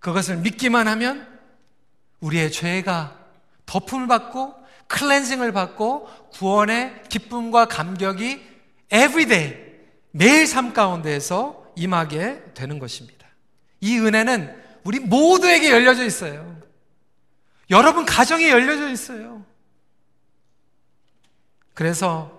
그것을 0.00 0.38
믿기만 0.38 0.88
하면 0.88 1.26
우리의 2.20 2.52
죄가 2.52 3.16
덮음을 3.66 4.06
받고 4.06 4.54
클렌징을 4.88 5.52
받고 5.52 6.08
구원의 6.32 7.04
기쁨과 7.08 7.66
감격이 7.66 8.42
everyday 8.92 9.68
매일 10.10 10.46
삶 10.46 10.72
가운데에서 10.72 11.66
임하게 11.76 12.42
되는 12.54 12.78
것입니다. 12.78 13.26
이 13.80 13.98
은혜는 13.98 14.62
우리 14.84 14.98
모두에게 14.98 15.70
열려져 15.70 16.04
있어요. 16.04 16.58
여러분 17.70 18.06
가정에 18.06 18.48
열려져 18.48 18.88
있어요. 18.88 19.44
그래서 21.74 22.32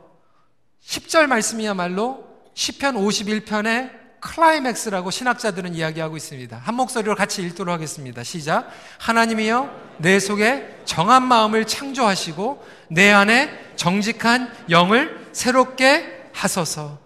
10절 0.84 1.28
말씀이야말로 1.28 2.28
시편 2.56 2.96
51편의 2.96 3.99
클라이맥스라고 4.20 5.12
신학자들은 5.12 5.76
이야기하고 5.76 6.18
있습니다. 6.18 6.58
한 6.58 6.76
목소리로 6.76 7.16
같이 7.16 7.42
읽도록 7.42 7.74
하겠습니다. 7.74 8.24
시작. 8.24 8.70
하나님이여 9.00 9.70
내 9.98 10.20
속에 10.20 10.82
정한 10.86 11.28
마음을 11.28 11.66
창조하시고 11.66 12.66
내 12.90 13.12
안에 13.12 13.74
정직한 13.76 14.52
영을 14.70 15.30
새롭게 15.32 16.30
하소서. 16.34 17.00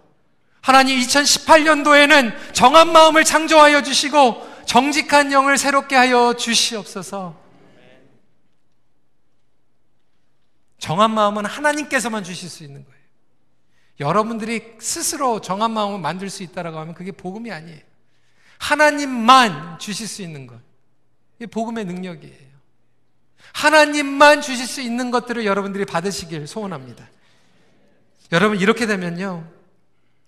하나님 0.61 0.97
2018년도에는 0.99 2.53
정한 2.53 2.91
마음을 2.91 3.23
창조하여 3.23 3.83
주시고 3.83 4.63
정직한 4.65 5.31
영을 5.31 5.57
새롭게 5.57 5.95
하여 5.95 6.33
주시옵소서. 6.33 7.41
정한 10.79 11.11
마음은 11.11 11.45
하나님께서만 11.45 12.23
주실 12.23 12.49
수 12.49 12.63
있는 12.63 12.83
거예요. 12.85 13.02
여러분들이 14.03 14.75
스스로 14.79 15.39
정한 15.39 15.71
마음을 15.71 15.99
만들 15.99 16.29
수 16.29 16.43
있다라고 16.43 16.77
하면 16.79 16.93
그게 16.93 17.11
복음이 17.11 17.51
아니에요. 17.51 17.79
하나님만 18.59 19.79
주실 19.79 20.07
수 20.07 20.21
있는 20.21 20.45
것. 20.45 20.59
이게 21.37 21.47
복음의 21.47 21.85
능력이에요. 21.85 22.53
하나님만 23.53 24.41
주실 24.41 24.67
수 24.67 24.81
있는 24.81 25.09
것들을 25.09 25.45
여러분들이 25.45 25.85
받으시길 25.85 26.47
소원합니다. 26.47 27.09
여러분 28.33 28.59
이렇게 28.59 28.85
되면요. 28.85 29.49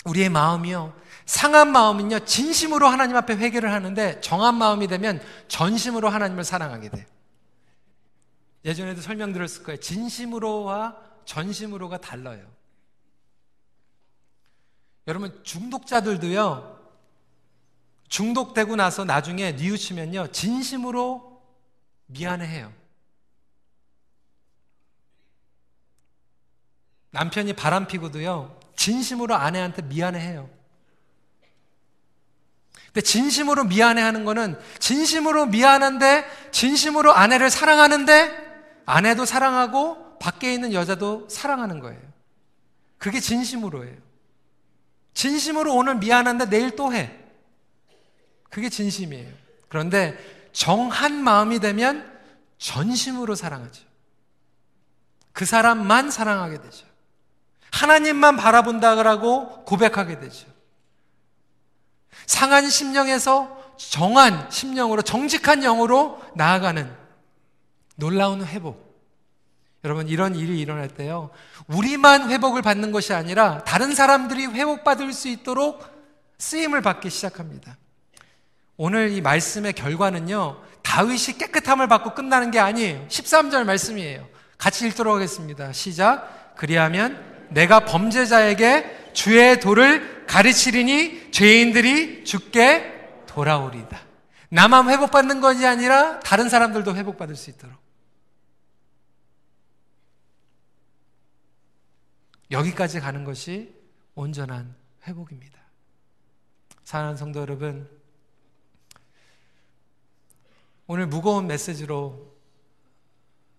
우리의 0.05 0.29
마음이요. 0.29 0.93
상한 1.25 1.71
마음은요. 1.71 2.19
진심으로 2.19 2.88
하나님 2.88 3.17
앞에 3.17 3.35
회개를 3.35 3.71
하는데 3.73 4.21
정한 4.21 4.55
마음이 4.55 4.88
되면 4.88 5.21
전심으로 5.47 6.09
하나님을 6.09 6.43
사랑하게 6.43 6.89
돼요. 6.89 7.05
예전에도 8.63 9.01
설명드렸을 9.01 9.63
거예요. 9.63 9.79
진심으로와 9.79 10.95
전심으로가 11.25 11.97
달라요. 11.97 12.54
여러분 15.07 15.39
중독자들도요. 15.43 16.75
중독되고 18.07 18.75
나서 18.75 19.03
나중에 19.03 19.53
뉘우치면요. 19.53 20.31
진심으로 20.31 21.41
미안해해요. 22.07 22.71
남편이 27.11 27.53
바람 27.53 27.87
피고도요. 27.87 28.59
진심으로 28.75 29.35
아내한테 29.35 29.83
미안해해요. 29.83 30.49
근데 32.87 33.01
진심으로 33.01 33.65
미안해하는 33.65 34.25
거는 34.25 34.59
진심으로 34.79 35.47
미안한데 35.47 36.25
진심으로 36.51 37.13
아내를 37.13 37.49
사랑하는데 37.49 38.45
아내도 38.85 39.25
사랑하고 39.25 40.17
밖에 40.19 40.53
있는 40.53 40.73
여자도 40.73 41.27
사랑하는 41.30 41.80
거예요. 41.80 42.01
그게 42.97 43.19
진심으로예요. 43.19 44.05
진심으로 45.16 45.74
오늘 45.74 45.95
미안한데 45.95 46.49
내일 46.49 46.76
또 46.76 46.93
해. 46.93 47.11
그게 48.51 48.70
진심이에요. 48.70 49.34
그런데 49.68 50.16
정한 50.53 51.16
마음이 51.16 51.59
되면 51.59 52.13
전심으로 52.59 53.34
사랑하죠. 53.36 53.84
그 55.34 55.45
사람만 55.45 56.11
사랑하게 56.11 56.61
되죠. 56.61 56.86
하나님만 57.72 58.38
바라본다고 58.38 59.66
고백하게 59.66 60.20
되죠. 60.20 60.47
상한 62.26 62.70
심령에서 62.70 63.76
정한 63.78 64.49
심령으로 64.49 65.01
정직한 65.01 65.59
영으로 65.61 66.22
나아가는 66.36 66.89
놀라운 67.95 68.45
회복. 68.45 68.84
여러분 69.86 70.07
이런 70.07 70.36
일이 70.36 70.59
일어날 70.59 70.88
때요. 70.88 71.29
우리만 71.67 72.31
회복을 72.31 72.63
받는 72.63 72.91
것이 72.91 73.13
아니라 73.13 73.63
다른 73.63 73.93
사람들이 73.93 74.47
회복받을 74.47 75.13
수 75.13 75.27
있도록 75.29 75.86
쓰임을 76.39 76.81
받기 76.81 77.11
시작합니다. 77.11 77.77
오늘 78.77 79.11
이 79.11 79.21
말씀의 79.21 79.73
결과는요. 79.73 80.59
다윗이 80.81 81.38
깨끗함을 81.38 81.88
받고 81.88 82.15
끝나는 82.15 82.49
게 82.49 82.59
아니에요. 82.59 83.05
13절 83.07 83.63
말씀이에요. 83.63 84.27
같이 84.57 84.88
읽도록 84.88 85.13
하겠습니다. 85.13 85.71
시작. 85.71 86.55
그리하면 86.57 87.23
내가 87.49 87.81
범죄자에게 87.81 89.11
주의 89.13 89.59
도를 89.59 90.25
가르치리니 90.25 91.31
죄인들이 91.31 92.23
죽게 92.25 92.91
돌아오리다. 93.27 93.99
나만 94.49 94.89
회복받는 94.89 95.41
것이 95.41 95.65
아니라 95.65 96.19
다른 96.21 96.49
사람들도 96.49 96.95
회복받을 96.95 97.36
수 97.36 97.51
있도록. 97.51 97.84
여기까지 102.51 102.99
가는 102.99 103.23
것이 103.23 103.73
온전한 104.13 104.75
회복입니다. 105.07 105.59
사랑하는 106.83 107.17
성도 107.17 107.41
여러분, 107.41 107.89
오늘 110.87 111.07
무거운 111.07 111.47
메시지로 111.47 112.33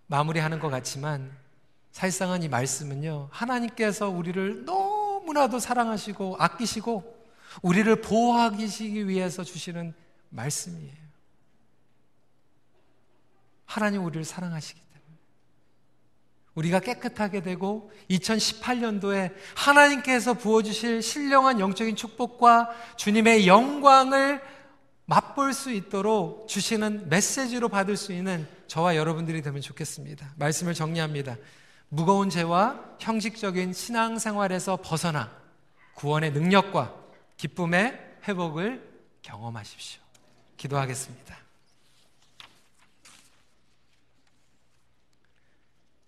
마무리하는 0.06 0.60
것 0.60 0.68
같지만 0.68 1.36
사실상은 1.90 2.42
이 2.42 2.48
말씀은요, 2.48 3.28
하나님께서 3.32 4.08
우리를 4.08 4.64
너무나도 4.64 5.58
사랑하시고 5.58 6.36
아끼시고 6.38 7.16
우리를 7.62 8.00
보호하기 8.02 9.08
위해서 9.08 9.42
주시는 9.42 9.94
말씀이에요. 10.30 11.06
하나님 13.64 14.04
우리를 14.04 14.24
사랑하시기. 14.24 14.85
우리가 16.56 16.80
깨끗하게 16.80 17.42
되고 17.42 17.90
2018년도에 18.10 19.32
하나님께서 19.54 20.34
부어주실 20.34 21.02
신령한 21.02 21.60
영적인 21.60 21.96
축복과 21.96 22.70
주님의 22.96 23.46
영광을 23.46 24.40
맛볼 25.04 25.52
수 25.52 25.70
있도록 25.70 26.48
주시는 26.48 27.08
메시지로 27.08 27.68
받을 27.68 27.96
수 27.96 28.12
있는 28.12 28.48
저와 28.66 28.96
여러분들이 28.96 29.42
되면 29.42 29.60
좋겠습니다. 29.60 30.34
말씀을 30.36 30.74
정리합니다. 30.74 31.36
무거운 31.88 32.30
죄와 32.30 32.80
형식적인 32.98 33.72
신앙생활에서 33.72 34.78
벗어나 34.82 35.30
구원의 35.94 36.32
능력과 36.32 36.92
기쁨의 37.36 38.00
회복을 38.26 38.82
경험하십시오. 39.22 40.00
기도하겠습니다. 40.56 41.45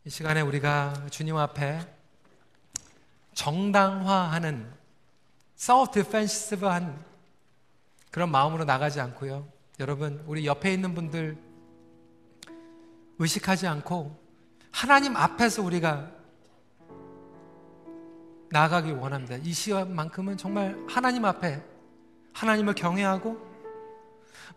이 0.05 0.11
시간에 0.11 0.41
우리가 0.41 1.09
주님 1.11 1.37
앞에 1.37 1.81
정당화하는 3.35 4.71
self 5.57 5.93
defensive한 5.93 7.05
그런 8.11 8.31
마음으로 8.31 8.65
나가지 8.65 9.01
않고요. 9.01 9.47
여러분, 9.81 10.23
우리 10.27 10.47
옆에 10.47 10.73
있는 10.73 10.95
분들 10.95 11.37
의식하지 13.19 13.67
않고 13.67 14.17
하나님 14.71 15.17
앞에서 15.17 15.63
우리가 15.63 16.11
나아가길 18.51 18.95
원합니다. 18.95 19.37
이 19.37 19.53
시간만큼은 19.53 20.37
정말 20.37 20.77
하나님 20.89 21.25
앞에 21.25 21.63
하나님을 22.33 22.75
경외하고 22.75 23.48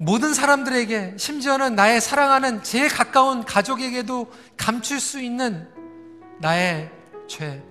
모든 0.02 0.34
사람들에게 0.34 1.18
심지어는 1.20 1.76
나의 1.76 2.02
사랑하는 2.02 2.64
제일 2.64 2.90
가까운 2.90 3.46
가족에게도 3.46 4.32
감출 4.58 5.00
수 5.00 5.22
있는 5.22 5.70
나의 6.40 6.92
죄, 7.28 7.64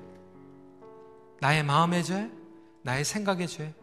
나의 1.41 1.65
마음의 1.65 2.05
죄, 2.05 2.31
나의 2.83 3.05
생각의 3.05 3.49
죄, 3.49 3.75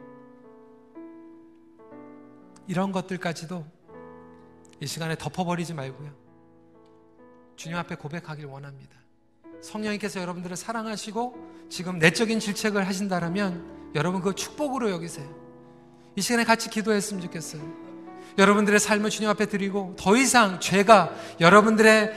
이런 2.68 2.94
것들까지도 2.94 3.66
이 4.80 4.88
시간에 4.88 5.18
덮어버리지 5.18 5.74
말고요. 5.74 6.10
주님 7.58 7.78
앞에 7.78 7.96
고백하길 7.96 8.46
원합니다. 8.46 8.96
성령님께서 9.62 10.22
여러분들을 10.22 10.56
사랑하시고 10.56 11.68
지금 11.70 12.00
내적인 12.00 12.40
질책을 12.40 12.88
하신다면 12.88 13.92
여러분 13.94 14.22
그 14.22 14.34
축복으로 14.34 14.90
여기세요. 14.90 15.30
이 16.16 16.22
시간에 16.22 16.46
같이 16.46 16.70
기도했으면 16.70 17.22
좋겠어요. 17.24 17.87
여러분들의 18.38 18.80
삶을 18.80 19.10
주님 19.10 19.30
앞에 19.30 19.48
드리고 19.48 19.96
더 19.98 20.16
이상 20.16 20.60
죄가 20.60 21.12
여러분들의 21.40 22.12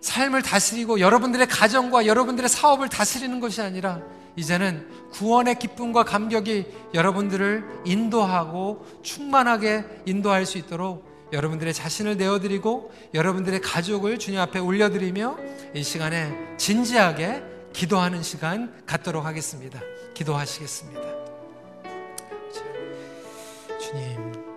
삶을 0.00 0.42
다스리고 0.42 1.00
여러분들의 1.00 1.46
가정과 1.46 2.06
여러분들의 2.06 2.48
사업을 2.48 2.88
다스리는 2.88 3.40
것이 3.40 3.62
아니라 3.62 4.00
이제는 4.36 4.88
구원의 5.12 5.58
기쁨과 5.58 6.04
감격이 6.04 6.66
여러분들을 6.94 7.82
인도하고 7.84 8.86
충만하게 9.02 9.84
인도할 10.06 10.46
수 10.46 10.58
있도록 10.58 11.10
여러분들의 11.32 11.72
자신을 11.72 12.16
내어드리고 12.16 12.92
여러분들의 13.14 13.60
가족을 13.60 14.18
주님 14.18 14.40
앞에 14.40 14.58
올려드리며 14.58 15.36
이 15.74 15.82
시간에 15.82 16.34
진지하게 16.58 17.42
기도하는 17.72 18.22
시간 18.22 18.74
갖도록 18.84 19.24
하겠습니다. 19.24 19.80
기도하시겠습니다. 20.14 21.00
주님, 23.80 24.51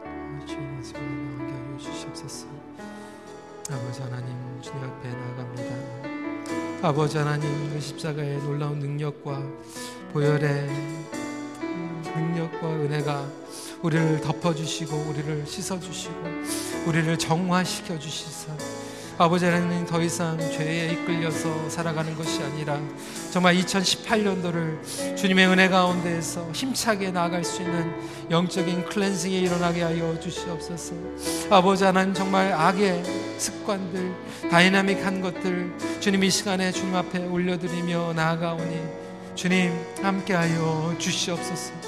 아버지 3.71 3.99
하나님, 4.01 4.61
주님 4.61 4.83
앞에 4.83 5.09
나아갑니다. 5.09 6.87
아버지 6.87 7.17
하나님, 7.17 7.73
그 7.73 7.79
십자가의 7.81 8.37
놀라운 8.39 8.77
능력과 8.77 9.41
보혈의 10.13 10.67
능력과 12.15 12.69
은혜가 12.69 13.27
우리를 13.81 14.21
덮어주시고 14.21 14.95
우리를 15.09 15.47
씻어주시고 15.47 16.15
우리를 16.85 17.17
정화시켜 17.17 17.97
주시사 17.97 18.53
아버지 19.17 19.45
하나님 19.45 19.85
더 19.85 20.01
이상 20.01 20.37
죄에 20.37 20.91
이끌려서 20.91 21.69
살아가는 21.69 22.13
것이 22.15 22.43
아니라 22.43 22.77
정말 23.31 23.55
2018년도를 23.55 25.15
주님의 25.15 25.47
은혜 25.47 25.69
가운데에서 25.69 26.51
힘차게 26.51 27.11
나아갈 27.11 27.45
수 27.45 27.61
있는 27.61 27.93
영적인 28.29 28.83
cleansing이 28.85 29.39
일어나게 29.39 29.83
하여 29.83 30.19
주시옵소서. 30.19 30.95
아버지 31.49 31.85
하나님 31.85 32.13
정말 32.13 32.51
악의 32.51 33.03
습관들, 33.37 34.13
다이나믹한 34.51 35.21
것들 35.21 35.73
주님 36.01 36.25
이 36.25 36.29
시간에 36.29 36.73
주님 36.73 36.93
앞에 36.93 37.25
올려드리며 37.25 38.13
나아가오니 38.13 38.81
주님 39.35 39.71
함께하여 40.01 40.95
주시옵소서. 40.97 41.84